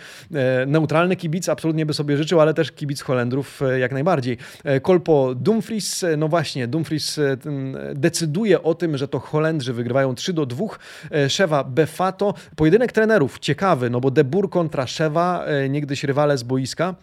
neutralny 0.66 1.16
kibic 1.16 1.48
absolutnie 1.48 1.86
by 1.86 1.94
sobie 1.94 2.16
życzył, 2.16 2.40
ale 2.40 2.54
też 2.54 2.72
kibic 2.72 3.00
Holendrów 3.00 3.60
jak 3.78 3.92
najbardziej. 3.92 4.36
Kolpo 4.82 5.34
Dumfries, 5.34 6.04
no 6.18 6.28
właśnie, 6.28 6.68
Dumfries 6.68 7.20
decyduje 7.94 8.62
o 8.62 8.74
tym, 8.74 8.96
że 8.96 9.08
to 9.08 9.18
Holendrzy 9.18 9.72
wygrywają 9.72 10.14
3 10.14 10.32
do 10.32 10.46
2. 10.46 10.64
Szewa 11.28 11.64
Befato. 11.64 12.34
Pojedynek 12.56 12.83
Pojedynek 12.84 12.94
trenerów 12.94 13.38
ciekawy, 13.38 13.90
no 13.90 14.00
bo 14.00 14.10
De 14.10 14.24
kontra 14.50 14.86
Szewa, 14.86 15.44
e, 15.44 15.68
niegdyś 15.68 16.04
rywale 16.04 16.38
z 16.38 16.42
boiska. 16.42 16.94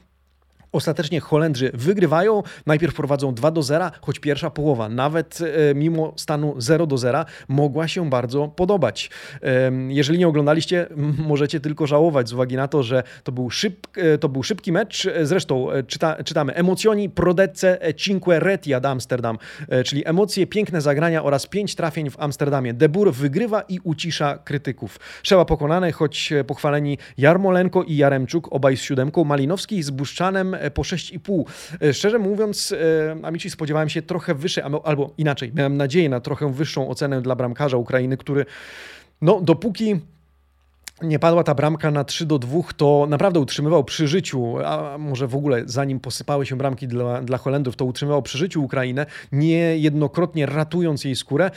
Ostatecznie 0.71 1.19
Holendrzy 1.19 1.71
wygrywają, 1.73 2.43
najpierw 2.65 2.95
prowadzą 2.95 3.33
2 3.33 3.51
do 3.51 3.63
0, 3.63 3.91
choć 4.01 4.19
pierwsza 4.19 4.49
połowa, 4.49 4.89
nawet 4.89 5.39
e, 5.41 5.75
mimo 5.75 6.13
stanu 6.15 6.55
0 6.57 6.87
do 6.87 6.97
0, 6.97 7.25
mogła 7.47 7.87
się 7.87 8.09
bardzo 8.09 8.47
podobać. 8.47 9.09
Jeżeli 9.87 10.19
nie 10.19 10.27
oglądaliście, 10.27 10.87
możecie 11.27 11.59
tylko 11.59 11.87
żałować 11.87 12.29
z 12.29 12.33
uwagi 12.33 12.55
na 12.55 12.67
to, 12.67 12.83
że 12.83 13.03
to 13.23 13.31
był, 13.31 13.49
szyb, 13.49 13.87
e, 13.97 14.17
to 14.17 14.29
był 14.29 14.43
szybki 14.43 14.71
mecz. 14.71 15.07
Zresztą 15.23 15.71
e, 15.71 15.83
czyta, 15.83 16.23
czytamy 16.23 16.55
emocjoni 16.55 17.09
prodecce 17.09 17.79
cinque 17.95 18.39
reti 18.39 18.73
ad 18.73 18.85
Amsterdam, 18.85 19.37
czyli 19.85 20.07
emocje, 20.07 20.47
piękne 20.47 20.81
zagrania 20.81 21.23
oraz 21.23 21.47
pięć 21.47 21.75
trafień 21.75 22.09
w 22.09 22.19
Amsterdamie. 22.19 22.73
Debur 22.73 23.13
wygrywa 23.13 23.61
i 23.61 23.79
ucisza 23.83 24.37
krytyków. 24.37 24.99
Szeła 25.23 25.45
pokonany, 25.45 25.91
choć 25.91 26.33
pochwaleni 26.47 26.97
Jarmolenko 27.17 27.83
i 27.83 27.95
Jaremczuk, 27.95 28.47
obaj 28.51 28.77
z 28.77 28.81
siódemką, 28.81 29.23
Malinowski 29.23 29.83
z 29.83 29.89
Buszczanem 29.89 30.55
po 30.69 30.81
6,5. 30.81 31.43
E, 31.81 31.93
szczerze 31.93 32.19
mówiąc, 32.19 32.71
e, 32.71 33.25
Amici 33.25 33.49
spodziewałem 33.49 33.89
się 33.89 34.01
trochę 34.01 34.35
wyższej, 34.35 34.63
albo 34.83 35.13
inaczej, 35.17 35.51
miałem 35.55 35.77
nadzieję 35.77 36.09
na 36.09 36.19
trochę 36.19 36.53
wyższą 36.53 36.89
ocenę 36.89 37.21
dla 37.21 37.35
bramkarza 37.35 37.77
Ukrainy, 37.77 38.17
który 38.17 38.45
no, 39.21 39.41
dopóki 39.41 39.99
nie 41.03 41.19
padła 41.19 41.43
ta 41.43 41.55
bramka 41.55 41.91
na 41.91 42.03
3 42.03 42.25
do 42.25 42.39
2, 42.39 42.59
to 42.77 43.05
naprawdę 43.09 43.39
utrzymywał 43.39 43.83
przy 43.83 44.07
życiu, 44.07 44.57
a 44.65 44.97
może 44.97 45.27
w 45.27 45.35
ogóle 45.35 45.63
zanim 45.65 45.99
posypały 45.99 46.45
się 46.45 46.55
bramki 46.55 46.87
dla, 46.87 47.21
dla 47.21 47.37
Holendrów, 47.37 47.75
to 47.75 47.85
utrzymywał 47.85 48.21
przy 48.21 48.37
życiu 48.37 48.63
Ukrainę, 48.63 49.05
niejednokrotnie 49.31 50.45
ratując 50.45 51.03
jej 51.03 51.15
skórę. 51.15 51.45
E, 51.45 51.51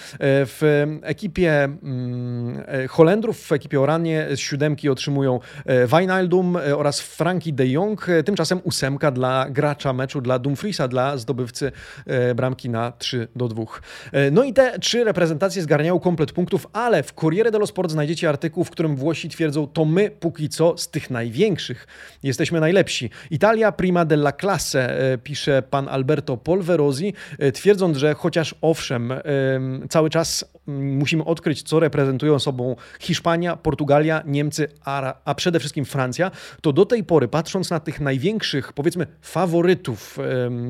w 0.47 0.87
ekipie 1.03 1.65
mm, 1.65 2.65
e, 2.67 2.89
Holendrów, 2.89 3.41
w 3.41 3.53
ekipie 3.53 3.81
Oranie 3.81 4.27
z 4.31 4.39
siódemki 4.39 4.89
otrzymują 4.89 5.41
e, 5.67 5.87
Wijnaldum 5.87 6.57
oraz 6.77 7.01
Frankie 7.01 7.53
de 7.53 7.69
Jong. 7.69 8.07
Tymczasem 8.25 8.61
ósemka 8.65 9.11
dla 9.11 9.47
gracza 9.51 9.93
meczu, 9.93 10.21
dla 10.21 10.39
Dumfriesa, 10.39 10.89
dla 10.89 11.17
zdobywcy 11.17 11.73
bramki 12.35 12.71
na 12.71 12.93
3 12.93 13.29
do 13.37 13.49
2. 13.49 13.65
No 14.33 14.45
i 14.45 14.53
te 14.53 14.79
trzy 14.79 15.05
reprezentacje 15.05 15.63
zgarniają 15.63 16.01
komplet 16.01 16.33
punktów, 16.33 16.67
ale 16.73 17.03
w 17.03 17.13
Corriere 17.13 17.51
dello 17.51 17.67
Sport 17.67 17.91
znajdziecie 17.91 18.29
artykuł, 18.29 18.65
w 18.65 18.71
którym 18.71 18.97
Włosi 18.97 19.29
twierdzą, 19.35 19.67
to 19.67 19.85
my 19.85 20.11
póki 20.11 20.49
co 20.49 20.79
z 20.79 20.89
tych 20.89 21.11
największych 21.11 21.87
jesteśmy 22.23 22.61
najlepsi. 22.61 23.11
Italia 23.31 23.73
prima 23.73 24.05
della 24.05 24.33
classe, 24.33 24.97
pisze 25.25 25.63
pan 25.71 25.89
Alberto 25.89 26.37
Polverosi, 26.37 27.15
twierdząc, 27.55 27.97
że 27.97 28.15
chociaż 28.15 28.55
owszem, 28.61 29.13
cały 29.89 30.11
czas 30.11 30.54
musimy 30.67 31.25
odkryć, 31.25 31.63
co 31.63 31.81
reprezentują 31.81 32.39
sobą 32.39 32.77
Hiszpania, 33.01 33.57
Portugalia, 33.57 34.23
Niemcy, 34.27 34.69
a, 34.85 35.15
a 35.25 35.35
przede 35.35 35.61
wszystkim 35.61 35.85
Francja, 35.85 36.31
to 36.61 36.73
do 36.73 36.87
tej 36.87 37.05
pory, 37.05 37.29
patrząc 37.29 37.71
na 37.71 37.81
tych 37.81 38.01
największych, 38.01 38.73
powiedzmy, 38.73 39.07
faworytów 39.21 40.19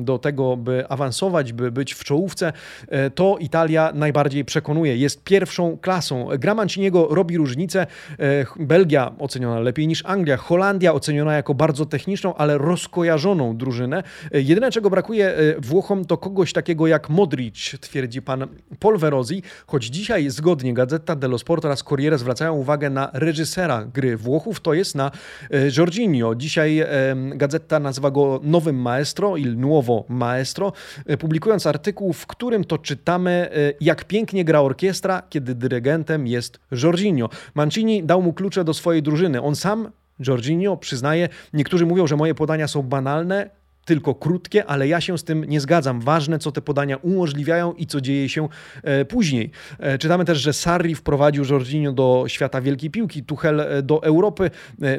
do 0.01 0.17
tego, 0.17 0.57
by 0.57 0.87
awansować, 0.89 1.53
by 1.53 1.71
być 1.71 1.93
w 1.93 2.03
czołówce, 2.03 2.53
e, 2.87 3.09
to 3.09 3.37
Italia 3.39 3.91
najbardziej 3.93 4.45
przekonuje. 4.45 4.97
Jest 4.97 5.23
pierwszą 5.23 5.77
klasą. 5.77 6.27
Gra 6.39 6.55
Manciniego 6.55 7.07
robi 7.11 7.37
różnicę. 7.37 7.87
E, 8.19 8.45
Belgia 8.59 9.11
oceniona 9.19 9.59
lepiej 9.59 9.87
niż 9.87 10.05
Anglia, 10.05 10.37
Holandia 10.37 10.93
oceniona 10.93 11.33
jako 11.33 11.53
bardzo 11.53 11.85
techniczną, 11.85 12.35
ale 12.35 12.57
rozkojarzoną 12.57 13.57
drużynę. 13.57 14.03
E, 14.31 14.41
jedyne, 14.41 14.71
czego 14.71 14.89
brakuje 14.89 15.35
Włochom, 15.59 16.05
to 16.05 16.17
kogoś 16.17 16.53
takiego 16.53 16.87
jak 16.87 17.09
Modric, 17.09 17.79
twierdzi 17.79 18.21
pan 18.21 18.47
Polverosi, 18.79 19.43
choć 19.67 19.84
dzisiaj 19.89 20.29
zgodnie 20.29 20.73
Gazeta 20.73 21.15
dello 21.15 21.37
Sport 21.37 21.65
oraz 21.65 21.83
Corriere 21.83 22.17
zwracają 22.17 22.53
uwagę 22.53 22.89
na 22.89 23.09
reżysera 23.13 23.85
gry 23.85 24.17
Włochów, 24.17 24.59
to 24.59 24.73
jest 24.73 24.95
na 24.95 25.11
Jorginho. 25.77 26.35
Dzisiaj 26.35 26.85
Gazeta 27.15 27.79
nazywa 27.79 28.11
go 28.11 28.39
nowym 28.43 28.81
maestro, 28.81 29.37
il 29.37 29.57
nuovo 29.57 30.05
maestro, 30.09 30.73
publikując 31.19 31.67
artykuł, 31.67 32.13
w 32.13 32.27
którym 32.27 32.63
to 32.63 32.77
czytamy, 32.77 33.49
jak 33.81 34.05
pięknie 34.05 34.45
gra 34.45 34.61
orkiestra, 34.61 35.23
kiedy 35.29 35.55
dyrygentem 35.55 36.27
jest 36.27 36.59
Jorginho. 36.71 37.29
Mancini 37.55 38.03
dał 38.03 38.21
mu 38.21 38.33
klucze 38.33 38.63
do 38.63 38.73
swojej 38.73 39.03
drużyny. 39.03 39.41
On 39.41 39.55
sam 39.55 39.91
Jorginho 40.27 40.77
przyznaje, 40.77 41.29
niektórzy 41.53 41.85
mówią, 41.85 42.07
że 42.07 42.15
moje 42.15 42.35
podania 42.35 42.67
są 42.67 42.81
banalne, 42.81 43.49
tylko 43.85 44.15
krótkie, 44.15 44.65
ale 44.65 44.87
ja 44.87 45.01
się 45.01 45.17
z 45.17 45.23
tym 45.23 45.45
nie 45.45 45.61
zgadzam. 45.61 46.01
Ważne, 46.01 46.39
co 46.39 46.51
te 46.51 46.61
podania 46.61 46.97
umożliwiają 46.97 47.73
i 47.73 47.87
co 47.87 48.01
dzieje 48.01 48.29
się 48.29 48.47
e, 48.83 49.05
później. 49.05 49.51
E, 49.79 49.97
czytamy 49.97 50.25
też, 50.25 50.37
że 50.37 50.53
Sarri 50.53 50.95
wprowadził 50.95 51.43
Jorginho 51.49 51.91
do 51.91 52.23
świata 52.27 52.61
wielkiej 52.61 52.89
piłki, 52.89 53.23
Tuchel 53.23 53.59
e, 53.59 53.81
do 53.81 54.03
Europy. 54.03 54.51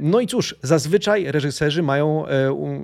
No 0.03 0.21
i 0.21 0.27
cóż, 0.27 0.55
zazwyczaj 0.63 1.33
reżyserzy 1.33 1.83
mają, 1.83 2.25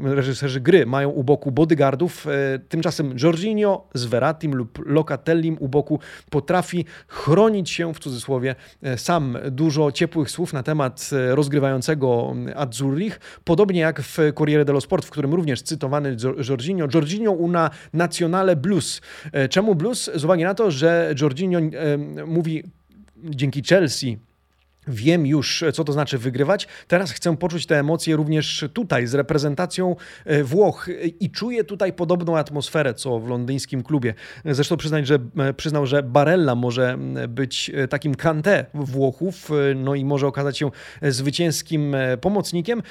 reżyserzy 0.03 0.61
gry 0.61 0.87
mają 0.87 1.11
u 1.11 1.25
boku 1.25 1.53
bodyguardów, 1.53 2.27
tymczasem 2.69 3.15
Jorginho 3.23 3.88
z 3.95 4.05
Verratim 4.05 4.55
lub 4.55 4.83
Locatellim 4.87 5.57
u 5.61 5.69
boku 5.69 6.01
potrafi 6.31 6.85
chronić 7.09 7.71
się, 7.71 7.95
w 7.95 7.99
cudzysłowie, 7.99 8.55
sam. 8.97 9.38
Dużo 9.51 9.93
ciepłych 9.93 10.31
słów 10.31 10.53
na 10.53 10.62
temat 10.62 11.11
rozgrywającego 11.31 12.35
Azzurrich, 12.57 13.21
podobnie 13.45 13.81
jak 13.81 14.03
w 14.03 14.19
Corriere 14.38 14.65
dello 14.65 14.81
Sport, 14.81 15.05
w 15.05 15.11
którym 15.11 15.35
również 15.35 15.62
cytowałem 15.62 15.91
zaproponowany 15.92 16.16
Jorginho. 16.48 16.88
Jorginho 16.94 17.33
una 17.33 17.70
nazionale 17.92 18.57
blues. 18.57 19.00
E, 19.33 19.48
czemu 19.48 19.74
blues? 19.74 20.11
Z 20.14 20.24
uwagi 20.24 20.44
na 20.44 20.55
to, 20.55 20.70
że 20.70 21.14
Jorginho 21.20 21.61
mówi 22.26 22.62
dzięki 23.16 23.62
Chelsea 23.62 24.16
Wiem 24.88 25.27
już, 25.27 25.64
co 25.73 25.85
to 25.85 25.92
znaczy 25.92 26.18
wygrywać. 26.18 26.68
Teraz 26.88 27.11
chcę 27.12 27.37
poczuć 27.37 27.66
te 27.66 27.79
emocje 27.79 28.16
również 28.16 28.64
tutaj, 28.73 29.07
z 29.07 29.14
reprezentacją 29.14 29.97
e, 30.25 30.45
Włoch 30.45 30.88
i 31.21 31.31
czuję 31.31 31.64
tutaj 31.64 31.92
podobną 31.92 32.38
atmosferę, 32.38 32.95
co 32.95 33.21
w 33.21 33.29
londyńskim 33.29 33.83
klubie. 33.83 34.14
Zresztą 34.45 34.77
przyznać, 34.77 35.07
że, 35.07 35.18
e, 35.38 35.55
przyznał, 35.55 35.87
że 35.87 36.03
Barella 36.03 36.55
może 36.55 36.99
być 37.29 37.71
e, 37.75 37.88
takim 37.88 38.14
kante 38.14 38.66
Włochów, 38.75 39.51
no 39.77 39.95
i 39.95 40.05
może 40.05 40.27
okazać 40.27 40.59
się 40.59 40.71
zwycięskim 41.03 41.97
pomocnikiem. 42.21 42.83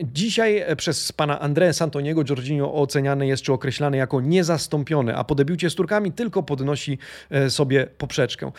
Dzisiaj 0.00 0.64
przez 0.76 1.12
pana 1.12 1.40
Andrea 1.40 1.72
Santoniego 1.72 2.24
Giorginio 2.24 2.74
oceniany 2.74 3.26
jest 3.26 3.42
czy 3.42 3.52
określany 3.52 3.96
jako 3.96 4.20
niezastąpiony, 4.20 5.16
a 5.16 5.24
po 5.24 5.34
debiucie 5.34 5.70
z 5.70 5.74
Turkami 5.74 6.12
tylko 6.12 6.42
podnosi 6.42 6.98
sobie 7.48 7.86
poprzeczkę. 7.98 8.52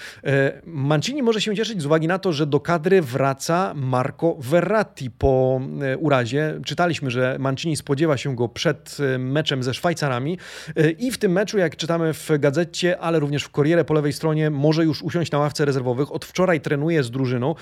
Mancini 0.65 1.23
może 1.23 1.41
się 1.41 1.55
cieszyć 1.55 1.81
z 1.81 1.85
uwagi 1.85 2.07
na 2.07 2.19
to, 2.19 2.33
że 2.33 2.47
do 2.47 2.58
do 2.59 2.63
kadry 2.63 3.01
wraca 3.01 3.73
Marco 3.75 4.35
Verratti 4.39 5.11
po 5.11 5.61
e, 5.81 5.97
urazie. 5.97 6.59
Czytaliśmy, 6.65 7.11
że 7.11 7.37
Mancini 7.39 7.75
spodziewa 7.75 8.17
się 8.17 8.35
go 8.35 8.49
przed 8.49 8.97
e, 8.99 9.17
meczem 9.17 9.63
ze 9.63 9.73
Szwajcarami 9.73 10.37
e, 10.75 10.89
i 10.89 11.11
w 11.11 11.17
tym 11.17 11.31
meczu, 11.31 11.57
jak 11.57 11.75
czytamy 11.75 12.13
w 12.13 12.29
gazecie, 12.39 12.99
ale 12.99 13.19
również 13.19 13.43
w 13.43 13.51
Corriere 13.51 13.85
po 13.85 13.93
lewej 13.93 14.13
stronie, 14.13 14.49
może 14.49 14.85
już 14.85 15.01
usiąść 15.01 15.31
na 15.31 15.37
ławce 15.37 15.65
rezerwowych. 15.65 16.11
Od 16.11 16.25
wczoraj 16.25 16.61
trenuje 16.61 17.03
z 17.03 17.11
drużyną. 17.11 17.55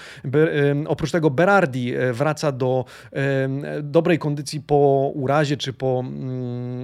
Oprócz 0.88 1.12
tego 1.12 1.30
Berardi 1.30 1.94
wraca 2.14 2.52
do 2.52 2.86
dobrej 3.84 4.20
kondycji 4.20 4.62
po 4.62 5.12
urazie 5.16 5.58
czy 5.58 5.74
po 5.74 6.04
mm, 6.06 6.84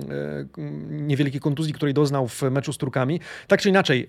niewielkiej 0.90 1.42
kontuzji, 1.42 1.74
której 1.74 1.94
doznał 1.94 2.28
w 2.28 2.42
meczu 2.42 2.74
z 2.74 2.78
Turkami. 2.78 3.20
Tak 3.48 3.62
czy 3.62 3.70
inaczej, 3.70 4.08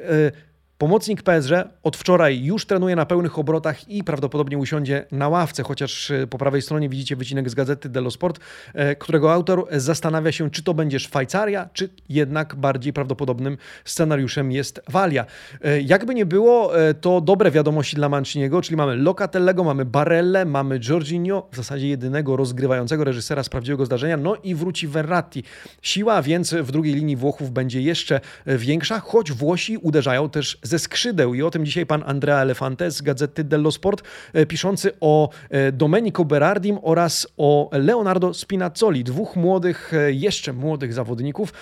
Pomocnik 0.84 1.22
PSG 1.22 1.50
od 1.82 1.96
wczoraj 1.96 2.44
już 2.44 2.66
trenuje 2.66 2.96
na 2.96 3.06
pełnych 3.06 3.38
obrotach 3.38 3.90
i 3.90 4.04
prawdopodobnie 4.04 4.58
usiądzie 4.58 5.06
na 5.12 5.28
ławce, 5.28 5.62
chociaż 5.62 6.10
e, 6.10 6.26
po 6.26 6.38
prawej 6.38 6.62
stronie 6.62 6.88
widzicie 6.88 7.16
wycinek 7.16 7.50
z 7.50 7.54
gazety 7.54 7.88
Dello 7.88 8.10
Sport, 8.10 8.40
e, 8.74 8.96
którego 8.96 9.32
autor 9.32 9.66
zastanawia 9.70 10.32
się, 10.32 10.50
czy 10.50 10.62
to 10.62 10.74
będzie 10.74 11.00
Szwajcaria, 11.00 11.68
czy 11.72 11.88
jednak 12.08 12.54
bardziej 12.54 12.92
prawdopodobnym 12.92 13.58
scenariuszem 13.84 14.52
jest 14.52 14.80
Walia. 14.88 15.26
E, 15.62 15.80
jakby 15.80 16.14
nie 16.14 16.26
było, 16.26 16.72
to 17.00 17.20
dobre 17.20 17.50
wiadomości 17.50 17.96
dla 17.96 18.08
Manciniego, 18.08 18.62
czyli 18.62 18.76
mamy 18.76 18.96
Locatellego, 18.96 19.64
mamy 19.64 19.84
Barelle, 19.84 20.44
mamy 20.44 20.80
Jorginho, 20.88 21.48
w 21.52 21.56
zasadzie 21.56 21.88
jedynego 21.88 22.36
rozgrywającego 22.36 23.04
reżysera 23.04 23.42
z 23.42 23.48
prawdziwego 23.48 23.86
zdarzenia, 23.86 24.16
no 24.16 24.36
i 24.42 24.54
wróci 24.54 24.88
Verratti. 24.88 25.44
Siła 25.82 26.22
więc 26.22 26.54
w 26.54 26.72
drugiej 26.72 26.94
linii 26.94 27.16
Włochów 27.16 27.50
będzie 27.50 27.82
jeszcze 27.82 28.20
większa, 28.46 29.00
choć 29.00 29.32
Włosi 29.32 29.76
uderzają 29.76 30.30
też 30.30 30.58
ze 30.74 30.78
skrzydeł 30.78 31.34
i 31.34 31.42
o 31.42 31.50
tym 31.50 31.66
dzisiaj 31.66 31.86
pan 31.86 32.02
Andrea 32.06 32.38
Elefante 32.38 32.90
z 32.90 33.02
Gazety 33.02 33.44
dello 33.44 33.72
Sport, 33.72 34.02
e, 34.32 34.46
piszący 34.46 34.92
o 35.00 35.28
e, 35.50 35.72
Domenico 35.72 36.24
Berardim 36.24 36.78
oraz 36.82 37.26
o 37.36 37.70
Leonardo 37.72 38.34
Spinazzoli, 38.34 39.04
dwóch 39.04 39.36
młodych, 39.36 39.94
e, 39.94 40.12
jeszcze 40.12 40.52
młodych 40.52 40.92
zawodników, 40.92 41.52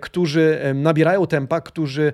którzy 0.00 0.60
nabierają 0.74 1.26
tempa, 1.26 1.60
którzy 1.60 2.12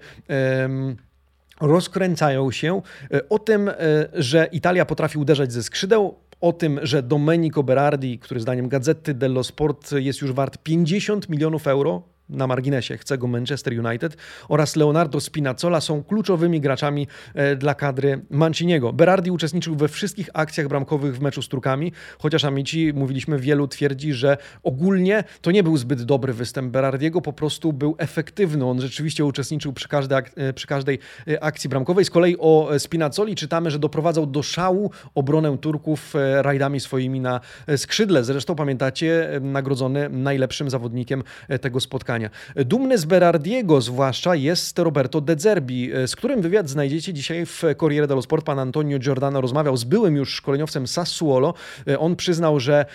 rozkręcają 1.61 2.51
się. 2.51 2.83
O 3.29 3.39
tym, 3.39 3.71
że 4.15 4.49
Italia 4.53 4.85
potrafi 4.85 5.19
uderzać 5.19 5.53
ze 5.53 5.63
skrzydeł, 5.63 6.15
o 6.41 6.53
tym, 6.53 6.81
że 6.83 7.03
Domenico 7.03 7.63
Berardi, 7.63 8.19
który 8.19 8.41
zdaniem 8.41 8.69
Gazety 8.69 9.15
dello 9.15 9.45
Sport 9.45 9.93
jest 9.93 10.21
już 10.21 10.33
wart 10.33 10.59
50 10.63 11.29
milionów 11.29 11.67
euro, 11.67 12.03
na 12.29 12.47
marginesie 12.47 12.97
chce 12.97 13.19
go 13.19 13.27
Manchester 13.27 13.87
United 13.87 14.17
oraz 14.49 14.77
Leonardo 14.77 15.21
Spinazzola 15.21 15.81
są 15.81 16.03
kluczowymi 16.03 16.61
graczami 16.61 17.07
e, 17.35 17.57
dla 17.57 17.75
kadry 17.75 18.21
Manciniego. 18.31 18.93
Berardi 18.93 19.31
uczestniczył 19.31 19.77
we 19.77 19.89
wszystkich 19.89 20.29
akcjach 20.35 20.69
bramkowych 20.69 21.17
w 21.17 21.21
meczu 21.21 21.43
z 21.43 21.49
Turkami, 21.49 21.93
chociaż 22.19 22.45
Amici, 22.45 22.93
mówiliśmy, 22.95 23.39
wielu 23.39 23.69
twierdzi, 23.69 24.13
że 24.13 24.37
ogólnie 24.63 25.25
to 25.41 25.51
nie 25.51 25.63
był 25.63 25.77
zbyt 25.77 26.03
dobry 26.03 26.33
występ 26.33 26.73
Berardiego, 26.73 27.21
po 27.21 27.33
prostu 27.33 27.73
był 27.73 27.95
efektywny. 27.99 28.65
On 28.65 28.81
rzeczywiście 28.81 29.25
uczestniczył 29.25 29.73
przy 29.73 29.89
każdej, 29.89 30.19
e, 30.37 30.53
przy 30.53 30.67
każdej 30.67 30.99
e, 31.29 31.45
akcji 31.45 31.71
bramkowej. 31.71 32.05
Z 32.05 32.11
kolei 32.11 32.37
o 32.39 32.69
Spinazzoli 32.79 33.35
czytamy, 33.35 33.71
że 33.71 33.79
doprowadzał 33.79 34.27
do 34.27 34.43
szału 34.43 34.91
obronę 35.15 35.59
Turków 35.59 36.15
rajdami 36.41 36.81
swoimi 36.81 37.21
na 37.21 37.41
skrzydle. 37.77 38.25
Zresztą 38.25 38.55
pamiętacie, 38.55 39.29
nagrodzony 39.41 40.09
najlepszym 40.09 40.71
zawodnikiem 40.71 41.23
tego 41.61 41.81
spotkania 41.81 42.16
spotkania. 42.17 42.31
Dumny 42.65 42.99
z 42.99 43.05
Berardiego 43.05 43.81
zwłaszcza 43.81 44.35
jest 44.35 44.79
Roberto 44.79 45.21
De 45.21 45.37
Zerbi, 45.39 45.91
z 46.07 46.17
którym 46.17 46.43
wywiad 46.43 46.69
znajdziecie 46.69 47.13
dzisiaj 47.13 47.47
w 47.47 47.63
Corriere 47.81 48.07
dello 48.07 48.23
Sport. 48.23 48.47
Pan 48.47 48.59
Antonio 48.59 48.99
Giordano 48.99 49.41
rozmawiał 49.41 49.77
z 49.77 49.85
byłym 49.85 50.17
już 50.17 50.35
szkoleniowcem 50.35 50.87
Sassuolo. 50.87 51.55
On 51.99 52.17
przyznał, 52.17 52.61
że 52.61 52.87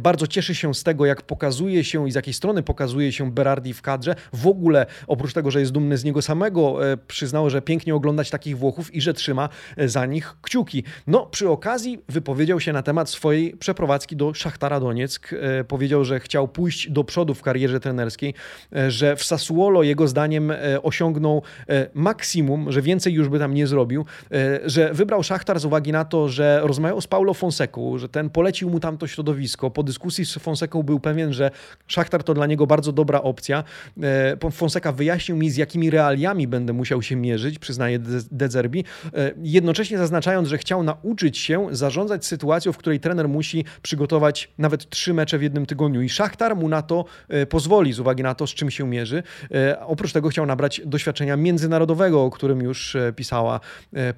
bardzo 0.00 0.26
cieszy 0.26 0.54
się 0.54 0.74
z 0.74 0.82
tego, 0.82 1.06
jak 1.06 1.22
pokazuje 1.22 1.84
się 1.84 2.08
i 2.08 2.12
z 2.12 2.14
jakiej 2.14 2.34
strony 2.34 2.62
pokazuje 2.62 3.12
się 3.12 3.30
Berardi 3.30 3.74
w 3.74 3.82
kadrze. 3.82 4.14
W 4.32 4.46
ogóle, 4.46 4.86
oprócz 5.06 5.32
tego, 5.32 5.50
że 5.50 5.60
jest 5.60 5.72
dumny 5.72 5.96
z 5.96 6.04
niego 6.04 6.22
samego, 6.22 6.92
e, 6.92 6.96
przyznał, 6.96 7.50
że 7.50 7.62
pięknie 7.62 7.94
oglądać 7.94 8.30
takich 8.30 8.58
Włochów 8.58 8.94
i 8.94 9.00
że 9.00 9.14
trzyma 9.14 9.48
e, 9.76 9.88
za 9.88 10.06
nich 10.06 10.36
kciuki. 10.42 10.84
No, 11.06 11.26
przy 11.26 11.48
okazji 11.48 11.98
wypowiedział 12.08 12.60
się 12.60 12.72
na 12.72 12.82
temat 12.82 13.10
swojej 13.10 13.56
przeprowadzki 13.56 14.16
do 14.16 14.34
Szachtara 14.34 14.80
Donieck. 14.80 15.32
E, 15.32 15.64
powiedział, 15.64 16.04
że 16.04 16.20
chciał 16.20 16.48
pójść 16.48 16.90
do 16.90 17.04
przodu 17.04 17.34
w 17.34 17.42
karierze 17.42 17.80
trenerskiej, 17.80 18.34
że 18.88 19.16
w 19.16 19.24
Sassuolo 19.24 19.82
jego 19.82 20.08
zdaniem 20.08 20.52
osiągnął 20.82 21.42
maksimum, 21.94 22.72
że 22.72 22.82
więcej 22.82 23.12
już 23.12 23.28
by 23.28 23.38
tam 23.38 23.54
nie 23.54 23.66
zrobił, 23.66 24.04
że 24.64 24.94
wybrał 24.94 25.22
Szachtar 25.22 25.60
z 25.60 25.64
uwagi 25.64 25.92
na 25.92 26.04
to, 26.04 26.28
że 26.28 26.60
rozmawiał 26.62 27.00
z 27.00 27.06
Paulo 27.06 27.34
Fonseką, 27.34 27.98
że 27.98 28.08
ten 28.08 28.30
polecił 28.30 28.70
mu 28.70 28.80
tamto 28.80 29.06
środowisko. 29.06 29.70
Po 29.70 29.82
dyskusji 29.82 30.26
z 30.26 30.34
Fonseką 30.34 30.82
był 30.82 31.00
pewien, 31.00 31.32
że 31.32 31.50
Szachtar 31.86 32.24
to 32.24 32.34
dla 32.34 32.46
niego 32.46 32.66
bardzo 32.66 32.92
dobra 32.92 33.22
opcja. 33.22 33.64
Fonseca 34.52 34.92
wyjaśnił 34.92 35.36
mi, 35.36 35.50
z 35.50 35.56
jakimi 35.56 35.90
realiami 35.90 36.46
będę 36.48 36.72
musiał 36.72 37.02
się 37.02 37.16
mierzyć, 37.16 37.58
przyznaje 37.58 37.98
Dezerbi, 38.30 38.84
jednocześnie 39.42 39.98
zaznaczając, 39.98 40.48
że 40.48 40.58
chciał 40.58 40.82
nauczyć 40.82 41.38
się 41.38 41.66
zarządzać 41.70 42.26
sytuacją, 42.26 42.72
w 42.72 42.76
której 42.76 43.00
trener 43.00 43.28
musi 43.28 43.64
przygotować 43.82 44.50
nawet 44.58 44.90
trzy 44.90 45.14
mecze 45.14 45.38
w 45.38 45.42
jednym 45.42 45.66
tygodniu 45.66 46.02
i 46.02 46.08
Szachtar 46.08 46.56
mu 46.56 46.68
na 46.68 46.82
to 46.82 47.04
e, 47.28 47.46
pozwoli 47.46 47.92
z 47.92 48.00
uwagi 48.00 48.22
na 48.22 48.29
to, 48.34 48.46
z 48.46 48.50
czym 48.50 48.70
się 48.70 48.88
mierzy. 48.88 49.22
E, 49.54 49.86
oprócz 49.86 50.12
tego 50.12 50.28
chciał 50.28 50.46
nabrać 50.46 50.80
doświadczenia 50.84 51.36
międzynarodowego, 51.36 52.24
o 52.24 52.30
którym 52.30 52.60
już 52.60 52.96
e, 52.96 53.12
pisała 53.12 53.60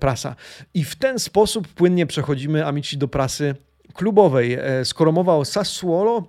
prasa. 0.01 0.37
I 0.75 0.85
w 0.85 0.96
ten 0.96 1.18
sposób 1.18 1.68
płynnie 1.68 2.07
przechodzimy, 2.07 2.66
amici, 2.66 2.98
do 2.98 3.09
prasy 3.09 3.55
klubowej. 3.94 4.59
Skoro 4.85 5.12
mowa 5.12 5.35
o 5.35 5.44
Sassuolo, 5.44 6.25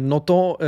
no 0.00 0.20
to 0.20 0.58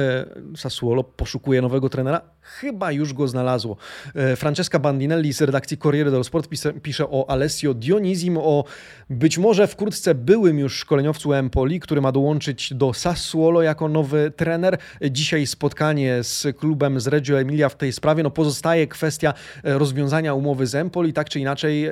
Sassuolo 0.57 1.05
poszukuje 1.05 1.62
nowego 1.62 1.88
trenera 1.88 2.21
chyba 2.49 2.92
już 2.92 3.12
go 3.12 3.29
znalazło. 3.29 3.77
E, 4.14 4.37
Francesca 4.37 4.79
Bandinelli 4.79 5.33
z 5.33 5.40
redakcji 5.40 5.79
Corriere 5.79 6.11
dello 6.11 6.25
Sport 6.25 6.49
pisze, 6.83 7.11
o 7.11 7.31
Alessio 7.31 7.75
Dionizim, 7.75 8.37
o 8.37 8.64
być 9.11 9.38
może 9.38 9.66
wkrótce 9.66 10.14
byłym 10.14 10.59
już 10.59 10.77
szkoleniowcu 10.77 11.33
Empoli, 11.33 11.81
który 11.81 12.01
ma 12.01 12.12
dołączyć 12.12 12.75
do 12.75 12.94
Sassuolo 12.94 13.62
jako 13.62 13.88
nowy 13.88 14.33
trener. 14.37 14.79
Dzisiaj 15.11 15.47
spotkanie 15.47 16.23
z 16.23 16.57
klubem 16.57 17.01
z 17.01 17.07
Reggio 17.07 17.40
Emilia 17.40 17.68
w 17.68 17.77
tej 17.77 17.92
sprawie. 17.92 18.23
No 18.23 18.31
pozostaje 18.31 18.87
kwestia 18.87 19.35
e, 19.64 19.79
rozwiązania 19.79 20.35
umowy 20.35 20.66
z 20.66 20.75
Empoli. 20.75 21.12
Tak 21.12 21.29
czy 21.29 21.40
inaczej 21.40 21.90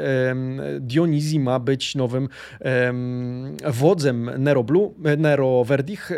Dionizim 0.80 1.42
ma 1.42 1.58
być 1.58 1.94
nowym 1.94 2.28
wodzem 3.66 4.30
Nero 4.38 4.64
Blue, 4.64 4.90
e, 5.04 5.16
Nero 5.16 5.64
Verdich 5.64 6.10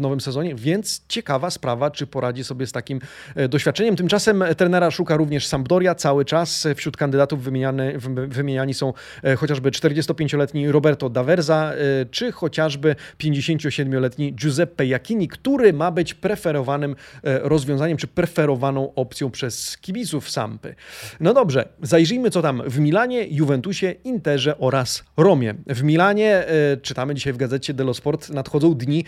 w 0.00 0.02
nowym 0.02 0.20
sezonie, 0.20 0.54
więc 0.54 1.02
ciekawa 1.08 1.50
sprawa, 1.50 1.90
czy 1.90 2.06
poradzi 2.06 2.44
sobie 2.44 2.66
z 2.66 2.72
takim 2.72 3.00
E, 3.34 3.48
doświadczeniem. 3.48 3.96
Tymczasem 3.96 4.44
trenera 4.56 4.90
szuka 4.90 5.16
również 5.16 5.46
Sampdoria 5.46 5.94
cały 5.94 6.24
czas. 6.24 6.66
Wśród 6.76 6.96
kandydatów 6.96 7.42
wymieniany, 7.42 7.98
wymieniani 8.28 8.74
są 8.74 8.92
e, 9.24 9.36
chociażby 9.36 9.70
45-letni 9.70 10.72
Roberto 10.72 11.08
Daverza, 11.08 11.72
e, 11.72 11.76
czy 12.10 12.32
chociażby 12.32 12.96
57-letni 13.18 14.32
Giuseppe 14.34 14.86
Jacchini, 14.86 15.28
który 15.28 15.72
ma 15.72 15.90
być 15.90 16.14
preferowanym 16.14 16.96
rozwiązaniem, 17.22 17.96
czy 17.96 18.06
preferowaną 18.06 18.94
opcją 18.94 19.30
przez 19.30 19.78
kibiców 19.78 20.30
Sampy. 20.30 20.74
No 21.20 21.34
dobrze, 21.34 21.68
zajrzyjmy 21.82 22.30
co 22.30 22.42
tam 22.42 22.62
w 22.66 22.78
Milanie, 22.78 23.26
Juventusie, 23.30 23.94
Interze 24.04 24.58
oraz 24.58 25.04
Romie. 25.16 25.54
W 25.66 25.82
Milanie, 25.82 26.44
czytamy 26.82 27.14
dzisiaj 27.14 27.32
w 27.32 27.36
gazecie 27.36 27.74
dello 27.74 27.94
Sport, 27.94 28.30
nadchodzą 28.30 28.74
dni 28.74 29.04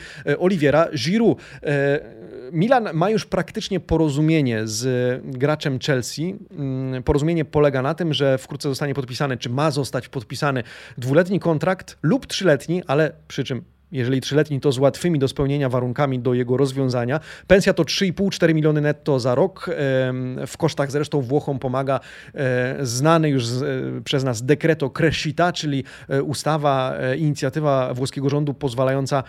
Oliviera 0.82 1.12
Giroud. 1.12 1.38
Milan 2.52 2.88
ma 2.94 3.10
już 3.10 3.26
praktycznie 3.26 3.80
porozumienie 3.80 4.60
z 4.64 5.20
graczem 5.24 5.78
Chelsea. 5.78 6.36
Mm, 6.50 7.02
porozumienie 7.02 7.44
polega 7.44 7.82
na 7.82 7.94
tym, 7.94 8.14
że 8.14 8.38
wkrótce 8.38 8.68
zostanie 8.68 8.94
podpisany, 8.94 9.36
czy 9.36 9.50
ma 9.50 9.70
zostać 9.70 10.08
podpisany 10.08 10.62
dwuletni 10.98 11.40
kontrakt 11.40 11.98
lub 12.02 12.26
trzyletni, 12.26 12.82
ale 12.86 13.12
przy 13.28 13.44
czym 13.44 13.64
jeżeli 13.92 14.20
trzyletni, 14.20 14.60
to 14.60 14.72
z 14.72 14.78
łatwymi 14.78 15.18
do 15.18 15.28
spełnienia 15.28 15.68
warunkami 15.68 16.18
do 16.18 16.34
jego 16.34 16.56
rozwiązania. 16.56 17.20
Pensja 17.46 17.72
to 17.72 17.82
3,5-4 17.82 18.54
miliony 18.54 18.80
netto 18.80 19.20
za 19.20 19.34
rok. 19.34 19.70
W 20.46 20.56
kosztach 20.56 20.90
zresztą 20.90 21.20
Włochom 21.20 21.58
pomaga 21.58 22.00
e, 22.34 22.76
znany 22.86 23.28
już 23.28 23.44
e, 23.44 23.48
przez 24.04 24.24
nas 24.24 24.42
dekreto 24.42 24.90
Crescita, 24.90 25.52
czyli 25.52 25.84
e, 26.08 26.22
ustawa, 26.22 26.94
inicjatywa 27.18 27.94
włoskiego 27.94 28.28
rządu 28.28 28.54
pozwalająca 28.54 29.22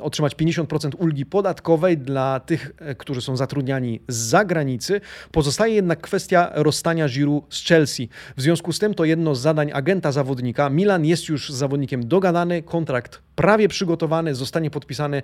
otrzymać 0.00 0.34
50% 0.34 0.90
ulgi 0.98 1.26
podatkowej 1.26 1.98
dla 1.98 2.40
tych, 2.40 2.72
którzy 2.98 3.20
są 3.20 3.36
zatrudniani 3.36 4.00
z 4.08 4.16
zagranicy. 4.16 5.00
Pozostaje 5.32 5.74
jednak 5.74 6.00
kwestia 6.00 6.50
rozstania 6.54 7.08
Giroud 7.08 7.54
z 7.54 7.64
Chelsea. 7.64 8.08
W 8.36 8.42
związku 8.42 8.72
z 8.72 8.78
tym 8.78 8.94
to 8.94 9.04
jedno 9.04 9.34
z 9.34 9.40
zadań 9.40 9.70
agenta 9.72 10.12
zawodnika. 10.12 10.70
Milan 10.70 11.04
jest 11.04 11.28
już 11.28 11.52
z 11.52 11.56
zawodnikiem 11.56 12.08
dogadany, 12.08 12.62
kontrakt 12.62 13.27
prawie 13.38 13.68
przygotowany, 13.68 14.34
zostanie 14.34 14.70
podpisany 14.70 15.22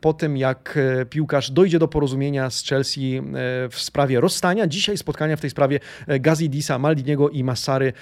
po 0.00 0.12
tym, 0.12 0.36
jak 0.36 0.78
e, 1.00 1.06
piłkarz 1.06 1.50
dojdzie 1.50 1.78
do 1.78 1.88
porozumienia 1.88 2.50
z 2.50 2.64
Chelsea 2.64 3.16
e, 3.16 3.22
w 3.68 3.74
sprawie 3.78 4.20
rozstania. 4.20 4.66
Dzisiaj 4.66 4.98
spotkania 4.98 5.36
w 5.36 5.40
tej 5.40 5.50
sprawie 5.50 5.80
e, 6.06 6.20
Gazidisa, 6.20 6.78
Maldiniego 6.78 7.28
i 7.28 7.44
Massary 7.44 7.92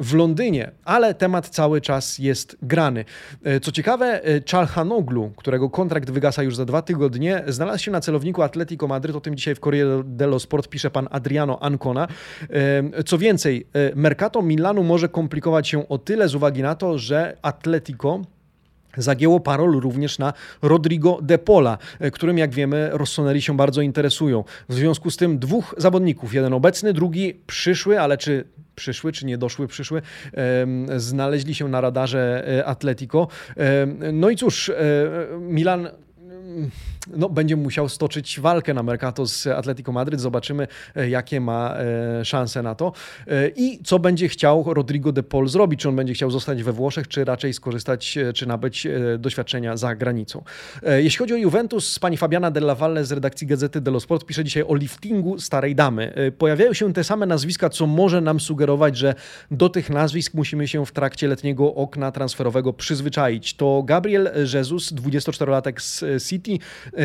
w 0.00 0.14
Londynie, 0.14 0.70
ale 0.84 1.14
temat 1.14 1.48
cały 1.48 1.80
czas 1.80 2.18
jest 2.18 2.56
grany. 2.62 3.04
Co 3.62 3.72
ciekawe, 3.72 4.20
Czalhanoglu, 4.44 5.32
którego 5.36 5.70
kontrakt 5.70 6.10
wygasa 6.10 6.42
już 6.42 6.56
za 6.56 6.64
dwa 6.64 6.82
tygodnie, 6.82 7.42
znalazł 7.46 7.84
się 7.84 7.90
na 7.90 8.00
celowniku 8.00 8.42
Atletico 8.42 8.86
Madryt. 8.86 9.16
O 9.16 9.20
tym 9.20 9.36
dzisiaj 9.36 9.54
w 9.54 9.60
Corriere 9.60 10.02
dello 10.04 10.38
Sport 10.38 10.68
pisze 10.68 10.90
pan 10.90 11.08
Adriano 11.10 11.62
Ancona. 11.62 12.08
Co 13.06 13.18
więcej, 13.18 13.66
Mercato 13.94 14.42
Milanu 14.42 14.82
może 14.82 15.08
komplikować 15.08 15.68
się 15.68 15.88
o 15.88 15.98
tyle 15.98 16.28
z 16.28 16.34
uwagi 16.34 16.62
na 16.62 16.74
to, 16.74 16.98
że 16.98 17.36
Atletico 17.42 18.22
Zagięło 18.96 19.40
parol 19.40 19.80
również 19.80 20.18
na 20.18 20.32
Rodrigo 20.62 21.18
de 21.22 21.38
Pola, 21.38 21.78
e, 22.00 22.10
którym 22.10 22.38
jak 22.38 22.54
wiemy 22.54 22.90
Rossoneri 22.92 23.42
się 23.42 23.56
bardzo 23.56 23.80
interesują. 23.80 24.44
W 24.68 24.74
związku 24.74 25.10
z 25.10 25.16
tym 25.16 25.38
dwóch 25.38 25.74
zawodników, 25.78 26.34
jeden 26.34 26.52
obecny, 26.52 26.92
drugi 26.92 27.34
przyszły, 27.46 28.00
ale 28.00 28.18
czy 28.18 28.44
przyszły, 28.74 29.12
czy 29.12 29.26
nie 29.26 29.38
doszły 29.38 29.68
przyszły, 29.68 30.02
znaleźli 30.96 31.54
się 31.54 31.68
na 31.68 31.80
radarze 31.80 32.48
e, 32.58 32.66
Atletico. 32.66 33.28
No 34.12 34.30
i 34.30 34.36
cóż, 34.36 34.68
e, 34.68 34.74
Milan 35.40 35.88
no, 37.06 37.28
będzie 37.28 37.56
musiał 37.56 37.88
stoczyć 37.88 38.40
walkę 38.40 38.74
na 38.74 38.82
Mercato 38.82 39.26
z 39.26 39.46
Atletico 39.46 39.92
Madryt. 39.92 40.20
Zobaczymy, 40.20 40.68
e, 40.96 41.08
jakie 41.08 41.40
ma 41.40 41.76
e, 41.76 42.24
szanse 42.24 42.62
na 42.62 42.74
to. 42.74 42.92
E, 43.26 43.48
I 43.56 43.80
co 43.84 43.98
będzie 43.98 44.28
chciał 44.28 44.74
Rodrigo 44.74 45.12
de 45.12 45.22
Paul 45.22 45.48
zrobić? 45.48 45.80
Czy 45.80 45.88
on 45.88 45.96
będzie 45.96 46.14
chciał 46.14 46.30
zostać 46.30 46.62
we 46.62 46.72
Włoszech, 46.72 47.08
czy 47.08 47.24
raczej 47.24 47.52
skorzystać, 47.52 48.18
czy 48.34 48.46
nabyć 48.46 48.86
doświadczenia 49.18 49.76
za 49.76 49.94
granicą? 49.94 50.44
Jeśli 50.96 51.18
chodzi 51.18 51.34
o 51.34 51.36
Juventus, 51.36 51.98
pani 51.98 52.16
Fabiana 52.16 52.50
Della 52.50 52.74
Valle 52.74 53.04
z 53.04 53.12
redakcji 53.12 53.46
Gazety 53.46 53.80
dello 53.80 54.00
Sport 54.00 54.24
pisze 54.24 54.44
dzisiaj 54.44 54.64
o 54.68 54.74
liftingu 54.74 55.38
starej 55.38 55.74
damy. 55.74 56.32
Pojawiają 56.38 56.72
się 56.72 56.92
te 56.92 57.04
same 57.04 57.26
nazwiska, 57.26 57.70
co 57.70 57.86
może 57.86 58.20
nam 58.20 58.40
sugerować, 58.40 58.96
że 58.96 59.14
do 59.50 59.68
tych 59.68 59.90
nazwisk 59.90 60.34
musimy 60.34 60.68
się 60.68 60.86
w 60.86 60.92
trakcie 60.92 61.28
letniego 61.28 61.74
okna 61.74 62.12
transferowego 62.12 62.72
przyzwyczaić. 62.72 63.54
To 63.54 63.82
Gabriel 63.82 64.30
Jesus, 64.54 64.92
24-latek 64.92 65.80
z 65.80 66.24
City, 66.28 66.58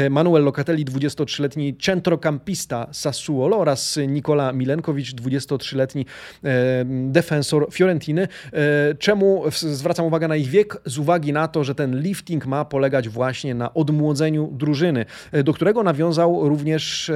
Manuel 0.09 0.43
Locatelli, 0.43 0.85
23-letni 0.85 1.77
centrocampista 1.77 2.87
Sassuolo 2.91 3.57
oraz 3.57 3.99
Nikola 4.07 4.53
Milenkowicz, 4.53 5.15
23-letni 5.15 6.05
e, 6.43 6.85
defensor 6.85 7.67
Fiorentiny. 7.71 8.27
E, 8.53 8.95
czemu 8.95 9.43
zwracam 9.51 10.05
uwagę 10.05 10.27
na 10.27 10.35
ich 10.35 10.47
wiek? 10.47 10.77
Z 10.85 10.97
uwagi 10.97 11.33
na 11.33 11.47
to, 11.47 11.63
że 11.63 11.75
ten 11.75 12.01
lifting 12.01 12.45
ma 12.45 12.65
polegać 12.65 13.09
właśnie 13.09 13.55
na 13.55 13.73
odmłodzeniu 13.73 14.49
drużyny, 14.53 15.05
do 15.43 15.53
którego 15.53 15.83
nawiązał 15.83 16.49
również 16.49 17.11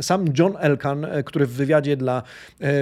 sam 0.00 0.24
John 0.38 0.54
Elkan, 0.58 1.06
który 1.24 1.46
w 1.46 1.52
wywiadzie 1.52 1.96
dla 1.96 2.22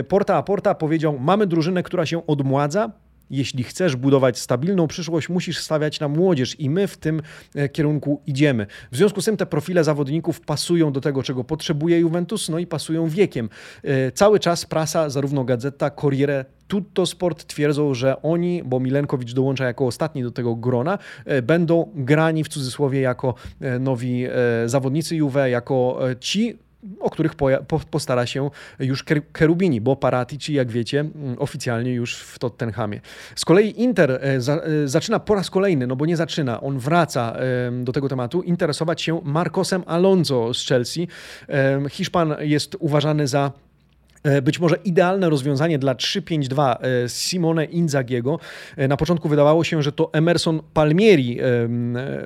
Porta 0.09 0.37
a 0.37 0.43
Porta 0.43 0.75
powiedział: 0.75 1.19
Mamy 1.19 1.47
drużynę, 1.47 1.83
która 1.83 2.07
się 2.07 2.27
odmładza, 2.27 2.91
jeśli 3.31 3.65
chcesz 3.65 3.97
budować 3.97 4.39
stabilną 4.39 4.87
przyszłość, 4.87 5.29
musisz 5.29 5.59
stawiać 5.59 6.01
na 6.01 6.09
młodzież 6.09 6.61
i 6.61 6.71
my 6.71 6.87
w 6.87 6.97
tym 6.97 7.23
e, 7.55 7.69
kierunku 7.69 8.21
idziemy. 8.27 8.67
W 8.93 8.97
związku 8.97 9.21
z 9.21 9.25
tym 9.25 9.37
te 9.37 9.47
profile 9.47 9.85
zawodników 9.85 10.41
pasują 10.41 10.93
do 10.93 11.01
tego, 11.01 11.23
czego 11.23 11.45
potrzebuje 11.45 11.99
Juventus, 11.99 12.49
no 12.49 12.59
i 12.59 12.67
pasują 12.67 13.09
wiekiem. 13.09 13.49
E, 13.83 14.13
cały 14.13 14.41
czas 14.41 14.65
prasa, 14.65 15.11
zarówno 15.11 15.45
gazeta, 15.45 15.91
Corriere, 15.91 16.45
Tutto 16.69 17.07
Sport 17.07 17.45
twierdzą, 17.47 17.95
że 17.95 18.23
oni, 18.23 18.63
bo 18.65 18.81
Milenkowicz 18.81 19.33
dołącza 19.33 19.65
jako 19.65 19.87
ostatni 19.87 20.23
do 20.23 20.31
tego 20.31 20.55
grona, 20.55 20.99
e, 21.25 21.43
będą 21.43 21.93
grani 21.95 22.45
w 22.45 22.49
cudzysłowie 22.49 23.01
jako 23.01 23.35
nowi 23.81 24.27
zawodnicy 24.67 25.17
Juve, 25.17 25.51
jako 25.51 25.99
ci, 26.21 26.59
o 27.01 27.11
których 27.11 27.33
postara 27.91 28.27
się 28.27 28.51
już 28.79 29.05
Kerubini, 29.33 29.81
bo 29.81 29.97
Paratici, 29.97 30.55
jak 30.55 30.71
wiecie, 30.71 31.01
mm, 31.01 31.37
oficjalnie 31.39 31.95
już 31.95 32.17
w 32.17 32.39
Tottenhamie. 32.39 33.01
Z 33.37 33.45
kolei 33.45 33.81
Inter 33.83 34.11
e, 34.11 34.19
e, 34.23 34.41
zaczyna 34.89 35.21
po 35.21 35.35
raz 35.35 35.51
kolejny, 35.51 35.87
no 35.87 35.97
bo 35.97 36.07
nie 36.07 36.17
zaczyna, 36.17 36.61
on 36.61 36.79
wraca 36.79 37.37
do 37.83 37.93
tego 37.93 38.09
tematu, 38.09 38.43
interesować 38.43 39.03
się 39.03 39.21
Marcosem 39.25 39.83
Alonso 39.87 40.55
z 40.55 40.67
Chelsea. 40.67 41.09
Hiszpan 41.91 42.35
jest 42.41 42.77
uważany 42.81 43.27
za 43.27 43.53
być 44.43 44.61
może 44.61 44.77
idealne 44.77 45.31
rozwiązanie 45.31 45.79
dla 45.79 45.95
3-5-2 45.95 46.77
e, 46.81 47.09
Simone 47.09 47.65
Inzagiego. 47.65 48.39
E, 48.77 48.89
na 48.89 48.97
początku 48.97 49.29
wydawało 49.29 49.65
się, 49.65 49.83
że 49.83 49.93
to 49.93 50.13
Emerson 50.13 50.61
Palmieri 50.75 51.39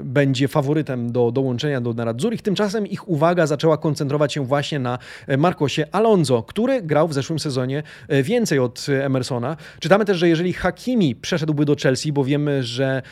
będzie 0.03 0.49
faworytem 0.49 1.13
do 1.13 1.31
dołączenia 1.33 1.81
do 1.81 1.93
Nerazzurich. 1.93 2.43
Tymczasem 2.43 2.87
ich 2.87 3.09
uwaga 3.09 3.47
zaczęła 3.47 3.77
koncentrować 3.77 4.33
się 4.33 4.47
właśnie 4.47 4.79
na 4.79 4.99
Marcosie 5.39 5.87
Alonso, 5.93 6.43
który 6.43 6.83
grał 6.83 7.09
w 7.09 7.15
zeszłym 7.15 7.39
sezonie 7.39 7.83
więcej 8.23 8.59
od 8.59 8.87
Emersona. 9.03 9.57
Czytamy 9.81 10.05
też, 10.05 10.19
że 10.19 10.29
jeżeli 10.29 10.53
Hakimi 10.53 11.15
przeszedłby 11.15 11.65
do 11.65 11.77
Chelsea, 11.83 12.13
bo 12.13 12.25
wiemy, 12.25 12.63
że 12.63 13.03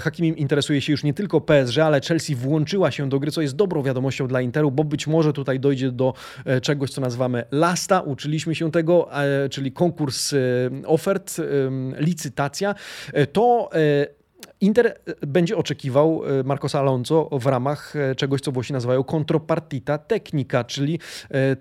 Hakimi 0.00 0.40
interesuje 0.40 0.80
się 0.80 0.92
już 0.92 1.04
nie 1.04 1.14
tylko 1.14 1.40
PSG, 1.40 1.78
ale 1.78 2.00
Chelsea 2.00 2.34
włączyła 2.34 2.90
się 2.90 3.08
do 3.08 3.20
gry, 3.20 3.30
co 3.30 3.42
jest 3.42 3.56
dobrą 3.56 3.82
wiadomością 3.82 4.28
dla 4.28 4.40
Interu, 4.40 4.70
bo 4.70 4.84
być 4.84 5.06
może 5.06 5.32
tutaj 5.32 5.60
dojdzie 5.60 5.92
do 5.92 6.14
czegoś, 6.62 6.90
co 6.90 7.00
nazywamy 7.00 7.44
lasta, 7.50 8.00
uczyliśmy 8.28 8.54
się 8.54 8.70
tego, 8.70 9.08
czyli 9.50 9.72
konkurs 9.72 10.32
y, 10.32 10.70
ofert, 10.86 11.36
licytacja, 11.98 12.74
e, 13.12 13.26
to 13.26 13.70
e, 13.72 14.17
Inter 14.60 14.86
e, 14.86 15.26
będzie 15.26 15.56
oczekiwał 15.56 16.22
e, 16.40 16.42
Marcosa 16.44 16.78
Alonso 16.78 17.28
w 17.32 17.46
ramach 17.46 17.96
e, 17.96 18.14
czegoś, 18.14 18.40
co 18.40 18.52
Włosi 18.52 18.72
nazywają 18.72 19.04
kontropartita 19.04 19.98
technika, 19.98 20.64
czyli 20.64 20.98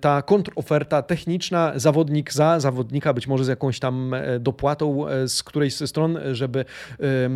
ta 0.02 0.22
kontroferta 0.22 1.02
techniczna, 1.02 1.74
zawodnik 1.76 2.34
za 2.34 2.60
zawodnika, 2.60 3.14
być 3.14 3.28
może 3.28 3.46
z 3.46 3.48
jakąś 3.48 3.80
tam 3.80 4.16
dopłatą 4.40 5.06
z 5.28 5.44
którejś 5.44 5.76
ze 5.76 5.88
stron, 5.88 6.20
żeby 6.32 6.66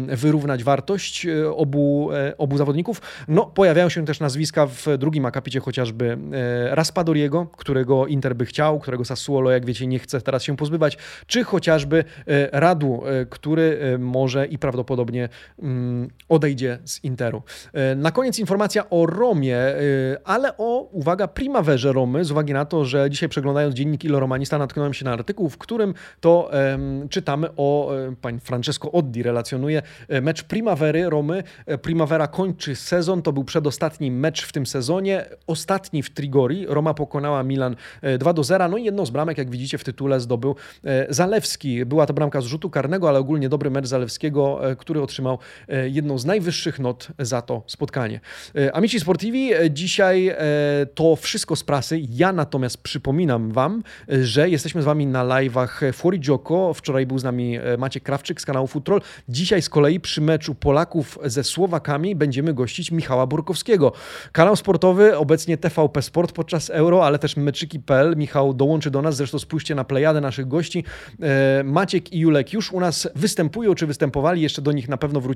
wyrównać 0.07 0.63
wartość 0.63 1.27
obu, 1.55 2.09
obu 2.37 2.57
zawodników. 2.57 3.01
No, 3.27 3.45
pojawiają 3.45 3.89
się 3.89 4.05
też 4.05 4.19
nazwiska 4.19 4.67
w 4.67 4.85
drugim 4.97 5.25
akapicie, 5.25 5.59
chociażby 5.59 6.17
Raspadoriego, 6.69 7.47
którego 7.57 8.07
Inter 8.07 8.35
by 8.35 8.45
chciał, 8.45 8.79
którego 8.79 9.05
Sassuolo, 9.05 9.51
jak 9.51 9.65
wiecie, 9.65 9.87
nie 9.87 9.99
chce 9.99 10.21
teraz 10.21 10.43
się 10.43 10.57
pozbywać, 10.57 10.97
czy 11.27 11.43
chociażby 11.43 12.03
Radu, 12.51 13.03
który 13.29 13.97
może 13.99 14.45
i 14.45 14.57
prawdopodobnie 14.57 15.29
odejdzie 16.29 16.79
z 16.85 17.03
Interu. 17.03 17.41
E, 17.73 17.95
na 17.95 18.11
koniec 18.11 18.39
informacja 18.39 18.89
o 18.89 19.05
Romie, 19.05 19.57
e, 19.57 19.77
ale 20.23 20.57
o, 20.57 20.81
uwaga, 20.91 21.27
primawerze 21.27 21.93
Romy, 21.93 22.25
z 22.25 22.31
uwagi 22.31 22.53
na 22.53 22.65
to, 22.65 22.85
że 22.85 23.09
dzisiaj 23.09 23.29
przeglądając 23.29 23.75
dziennik 23.75 24.03
Ilo 24.03 24.19
Romanista 24.19 24.57
natknąłem 24.57 24.93
się 24.93 25.05
na 25.05 25.11
artykuł, 25.11 25.49
w 25.49 25.57
którym 25.57 25.93
to 26.19 26.51
um, 26.71 27.09
czytamy 27.09 27.49
o, 27.57 27.95
e, 27.95 28.15
pan 28.21 28.39
Francesco 28.39 28.91
Oddi 28.91 29.23
relacjonuje 29.23 29.81
mecz 30.21 30.43
primavery 30.43 31.09
Romy. 31.09 31.43
Primavera 31.81 32.27
kończy 32.27 32.75
sezon, 32.75 33.21
to 33.21 33.33
był 33.33 33.43
przedostatni 33.43 34.11
mecz 34.11 34.45
w 34.45 34.51
tym 34.51 34.65
sezonie, 34.65 35.25
ostatni 35.47 36.03
w 36.03 36.09
Trigori. 36.09 36.65
Roma 36.67 36.93
pokonała 36.93 37.43
Milan 37.43 37.75
2 38.19 38.33
do 38.33 38.43
0, 38.43 38.67
no 38.67 38.77
i 38.77 38.83
jedną 38.83 39.05
z 39.05 39.09
bramek, 39.09 39.37
jak 39.37 39.49
widzicie 39.49 39.77
w 39.77 39.83
tytule, 39.83 40.19
zdobył 40.19 40.55
Zalewski. 41.09 41.85
Była 41.85 42.05
to 42.05 42.13
bramka 42.13 42.41
z 42.41 42.45
rzutu 42.45 42.69
karnego, 42.69 43.09
ale 43.09 43.19
ogólnie 43.19 43.49
dobry 43.49 43.69
mecz 43.69 43.87
Zalewskiego, 43.87 44.59
który 44.77 45.01
otrzymał 45.01 45.39
jedną 45.85 46.17
z 46.17 46.25
najwyższych 46.25 46.79
not 46.79 47.07
za 47.19 47.41
to 47.41 47.63
spotkanie. 47.67 48.19
E, 48.55 48.75
Amici 48.75 48.99
Sportivi, 48.99 49.53
e, 49.53 49.71
dzisiaj 49.71 50.35
to 50.95 51.15
wszystko 51.15 51.55
z 51.55 51.63
prasy. 51.63 52.01
Ja 52.09 52.33
natomiast 52.33 52.77
przypominam 52.77 53.51
Wam, 53.51 53.83
że 54.07 54.49
jesteśmy 54.49 54.81
z 54.81 54.85
Wami 54.85 55.07
na 55.07 55.25
live'ach 55.25 55.93
Fuori 55.93 56.19
Gioco. 56.19 56.73
Wczoraj 56.73 57.05
był 57.05 57.19
z 57.19 57.23
nami 57.23 57.59
Maciek 57.77 58.03
Krawczyk 58.03 58.41
z 58.41 58.45
kanału 58.45 58.67
Futrol. 58.67 59.01
Dzisiaj 59.29 59.61
z 59.61 59.69
kolei 59.69 59.99
przy 59.99 60.21
meczu 60.21 60.55
Polaków 60.55 61.19
ze 61.25 61.43
Słowakami 61.43 62.15
będziemy 62.15 62.53
gościć 62.53 62.91
Michała 62.91 63.27
Burkowskiego. 63.27 63.91
Kanał 64.31 64.55
sportowy, 64.55 65.17
obecnie 65.17 65.57
TVP 65.57 66.01
Sport 66.01 66.31
podczas 66.31 66.69
Euro, 66.69 67.05
ale 67.05 67.19
też 67.19 67.37
meczyki.pl. 67.37 68.17
Michał 68.17 68.53
dołączy 68.53 68.91
do 68.91 69.01
nas, 69.01 69.15
zresztą 69.15 69.39
spójrzcie 69.39 69.75
na 69.75 69.83
plejadę 69.83 70.21
naszych 70.21 70.47
gości. 70.47 70.83
Maciek 71.63 72.13
i 72.13 72.19
Julek 72.19 72.53
już 72.53 72.71
u 72.71 72.79
nas 72.79 73.09
występują, 73.15 73.75
czy 73.75 73.87
występowali, 73.87 74.41
jeszcze 74.41 74.61
do 74.61 74.71
nich 74.71 74.89
na 74.89 74.97
pewno 74.97 75.21
wrócimy. 75.21 75.30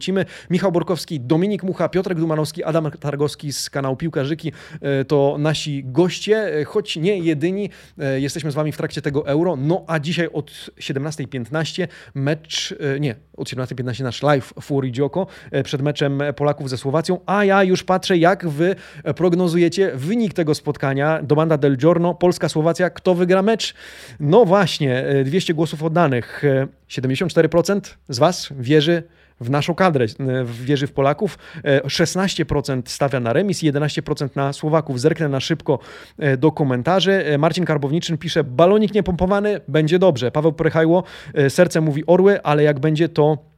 Michał 0.50 0.72
Borkowski, 0.72 1.20
Dominik 1.20 1.64
Mucha, 1.64 1.90
Piotrek 1.90 2.20
Dumanowski, 2.20 2.64
Adam 2.64 2.92
Targowski 2.92 3.54
z 3.54 3.70
kanału 3.70 3.96
Piłkarzyki 3.96 4.52
e, 4.82 5.06
to 5.06 5.36
nasi 5.40 5.84
goście, 5.86 6.60
e, 6.60 6.66
choć 6.66 6.96
nie 6.96 7.18
jedyni. 7.18 7.70
E, 8.00 8.20
jesteśmy 8.20 8.52
z 8.52 8.56
Wami 8.56 8.72
w 8.72 8.78
trakcie 8.78 9.02
tego 9.02 9.28
Euro. 9.28 9.56
No 9.56 9.84
a 9.88 10.00
dzisiaj 10.00 10.30
od 10.34 10.52
17.15 10.80 11.88
mecz, 12.16 12.76
nie, 13.00 13.16
od 13.38 13.50
17.15 13.50 14.04
nasz 14.04 14.24
live 14.24 14.54
Fury 14.62 14.92
Dzioko 14.92 15.28
przed 15.64 15.82
meczem 15.82 16.24
Polaków 16.36 16.70
ze 16.70 16.78
Słowacją, 16.78 17.20
a 17.26 17.46
ja 17.46 17.64
już 17.64 17.84
patrzę, 17.84 18.18
jak 18.18 18.48
Wy 18.48 18.76
prognozujecie 19.16 19.92
wynik 19.96 20.34
tego 20.34 20.56
spotkania. 20.56 21.24
Domanda 21.24 21.58
del 21.58 21.78
Giorno, 21.78 22.14
Polska-Słowacja, 22.14 22.90
kto 22.90 23.16
wygra 23.16 23.42
mecz? 23.42 23.74
No 24.20 24.46
właśnie, 24.46 25.06
200 25.26 25.54
głosów 25.54 25.84
oddanych. 25.84 26.44
74% 26.90 27.82
z 28.10 28.20
Was 28.20 28.50
wierzy 28.60 29.04
w 29.40 29.50
naszą 29.50 29.76
kadrę, 29.76 30.06
wierzy 30.46 30.88
w 30.88 30.94
Polaków. 30.94 31.38
16% 31.64 32.80
e, 32.80 32.82
stawia 32.86 33.20
na 33.20 33.34
remis, 33.34 33.64
11% 33.64 34.30
na 34.36 34.54
Słowaków. 34.54 35.02
Zerknę 35.02 35.30
na 35.30 35.40
szybko 35.40 35.80
e, 36.20 36.38
do 36.38 36.52
komentarzy. 36.52 37.12
E, 37.12 37.38
Marcin 37.38 37.66
Karbowniczyn 37.66 38.18
pisze, 38.18 38.44
balonik 38.44 38.94
niepompowany, 38.94 39.62
będzie 39.68 40.00
dobrze. 40.00 40.32
Paweł 40.32 40.54
Prychajło, 40.54 41.04
serce 41.50 41.82
mówi 41.82 42.04
orły, 42.06 42.42
ale 42.42 42.64
jak 42.64 42.80
będzie 42.80 43.10
to 43.10 43.38
E, 43.38 43.55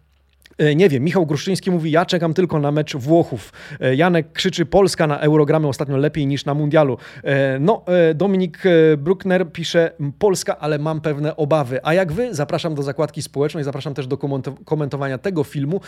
nie 0.76 0.90
wiem, 0.90 1.04
Michał 1.04 1.26
Gruszczyński 1.26 1.72
mówi, 1.72 1.92
ja 1.92 2.06
czekam 2.06 2.34
tylko 2.34 2.60
na 2.60 2.72
mecz 2.72 2.96
Włochów. 2.96 3.54
E, 3.80 3.96
Janek 3.96 4.32
krzyczy, 4.32 4.66
Polska 4.66 5.08
na 5.08 5.20
Eurogramy 5.20 5.68
ostatnio 5.68 5.98
lepiej 5.98 6.28
niż 6.28 6.46
na 6.46 6.54
Mundialu. 6.54 6.98
E, 7.24 7.60
no, 7.60 7.84
Dominik 8.16 8.64
Bruckner 8.98 9.52
pisze, 9.52 9.92
Polska, 10.20 10.58
ale 10.58 10.80
mam 10.80 11.02
pewne 11.02 11.36
obawy. 11.36 11.80
A 11.84 11.94
jak 11.94 12.12
wy? 12.12 12.36
Zapraszam 12.36 12.76
do 12.76 12.84
zakładki 12.84 13.22
społecznej, 13.22 13.64
zapraszam 13.64 13.94
też 13.94 14.08
do 14.08 14.18
komentowania 14.66 15.18
tego 15.18 15.44
filmu, 15.44 15.82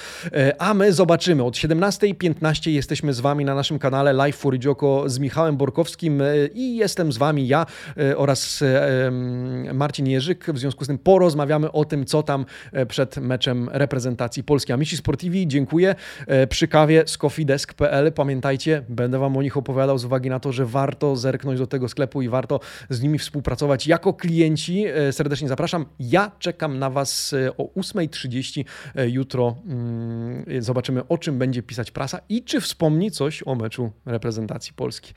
a 0.59 0.73
my 0.73 0.93
zobaczymy. 0.93 1.43
Od 1.43 1.55
17.15 1.55 2.69
jesteśmy 2.69 3.13
z 3.13 3.19
wami 3.19 3.45
na 3.45 3.55
naszym 3.55 3.79
kanale 3.79 4.13
Live 4.13 4.35
for 4.35 4.65
Joko 4.65 5.03
z 5.09 5.19
Michałem 5.19 5.57
Borkowskim 5.57 6.21
i 6.53 6.75
jestem 6.75 7.11
z 7.11 7.17
wami 7.17 7.47
ja 7.47 7.65
oraz 8.15 8.63
Marcin 9.73 10.07
Jerzyk. 10.07 10.45
W 10.53 10.57
związku 10.57 10.83
z 10.83 10.87
tym 10.87 10.97
porozmawiamy 10.97 11.71
o 11.71 11.85
tym, 11.85 12.05
co 12.05 12.23
tam 12.23 12.45
przed 12.87 13.17
meczem 13.17 13.69
reprezentacji 13.71 14.43
Polski 14.43 14.58
Polski. 14.59 14.73
Amici 14.73 14.97
Sportivi, 14.97 15.47
dziękuję. 15.47 15.95
E, 16.27 16.47
przy 16.47 16.67
kawie 16.67 17.03
z 17.05 17.17
coffeedesk.pl. 17.17 18.11
Pamiętajcie, 18.11 18.83
będę 18.89 19.19
Wam 19.19 19.37
o 19.37 19.41
nich 19.41 19.57
opowiadał 19.57 19.97
z 19.97 20.05
uwagi 20.05 20.29
na 20.29 20.39
to, 20.39 20.51
że 20.51 20.65
warto 20.65 21.15
zerknąć 21.15 21.59
do 21.59 21.67
tego 21.67 21.89
sklepu 21.89 22.21
i 22.21 22.29
warto 22.29 22.59
z 22.89 23.01
nimi 23.01 23.19
współpracować 23.19 23.87
jako 23.87 24.13
klienci. 24.13 24.85
E, 24.85 25.13
serdecznie 25.13 25.47
zapraszam. 25.47 25.85
Ja 25.99 26.31
czekam 26.39 26.79
na 26.79 26.89
Was 26.89 27.33
e, 27.33 27.57
o 27.57 27.63
8.30 27.63 28.65
jutro. 29.07 29.55
Mm, 29.65 30.45
zobaczymy, 30.59 31.07
o 31.07 31.17
czym 31.17 31.37
będzie 31.37 31.63
pisać 31.63 31.91
prasa 31.91 32.19
i 32.29 32.43
czy 32.43 32.61
wspomni 32.61 33.11
coś 33.11 33.43
o 33.45 33.55
meczu 33.55 33.91
reprezentacji 34.05 34.73
Polski. 34.73 35.13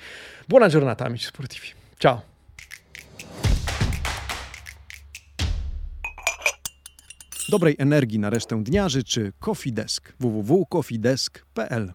Buona 0.49 0.69
giornata, 0.69 1.05
Amici 1.05 1.27
Sportivi. 1.27 1.69
Ciao. 1.99 2.32
Dobrej 7.53 7.77
energii 7.79 8.19
na 8.19 8.31
resztę 8.31 8.65
dnia 8.65 8.89
życzy 8.89 9.33
Coffee 9.41 9.73
Desk. 9.73 10.13
www.coffeedesk.pl 10.21 11.93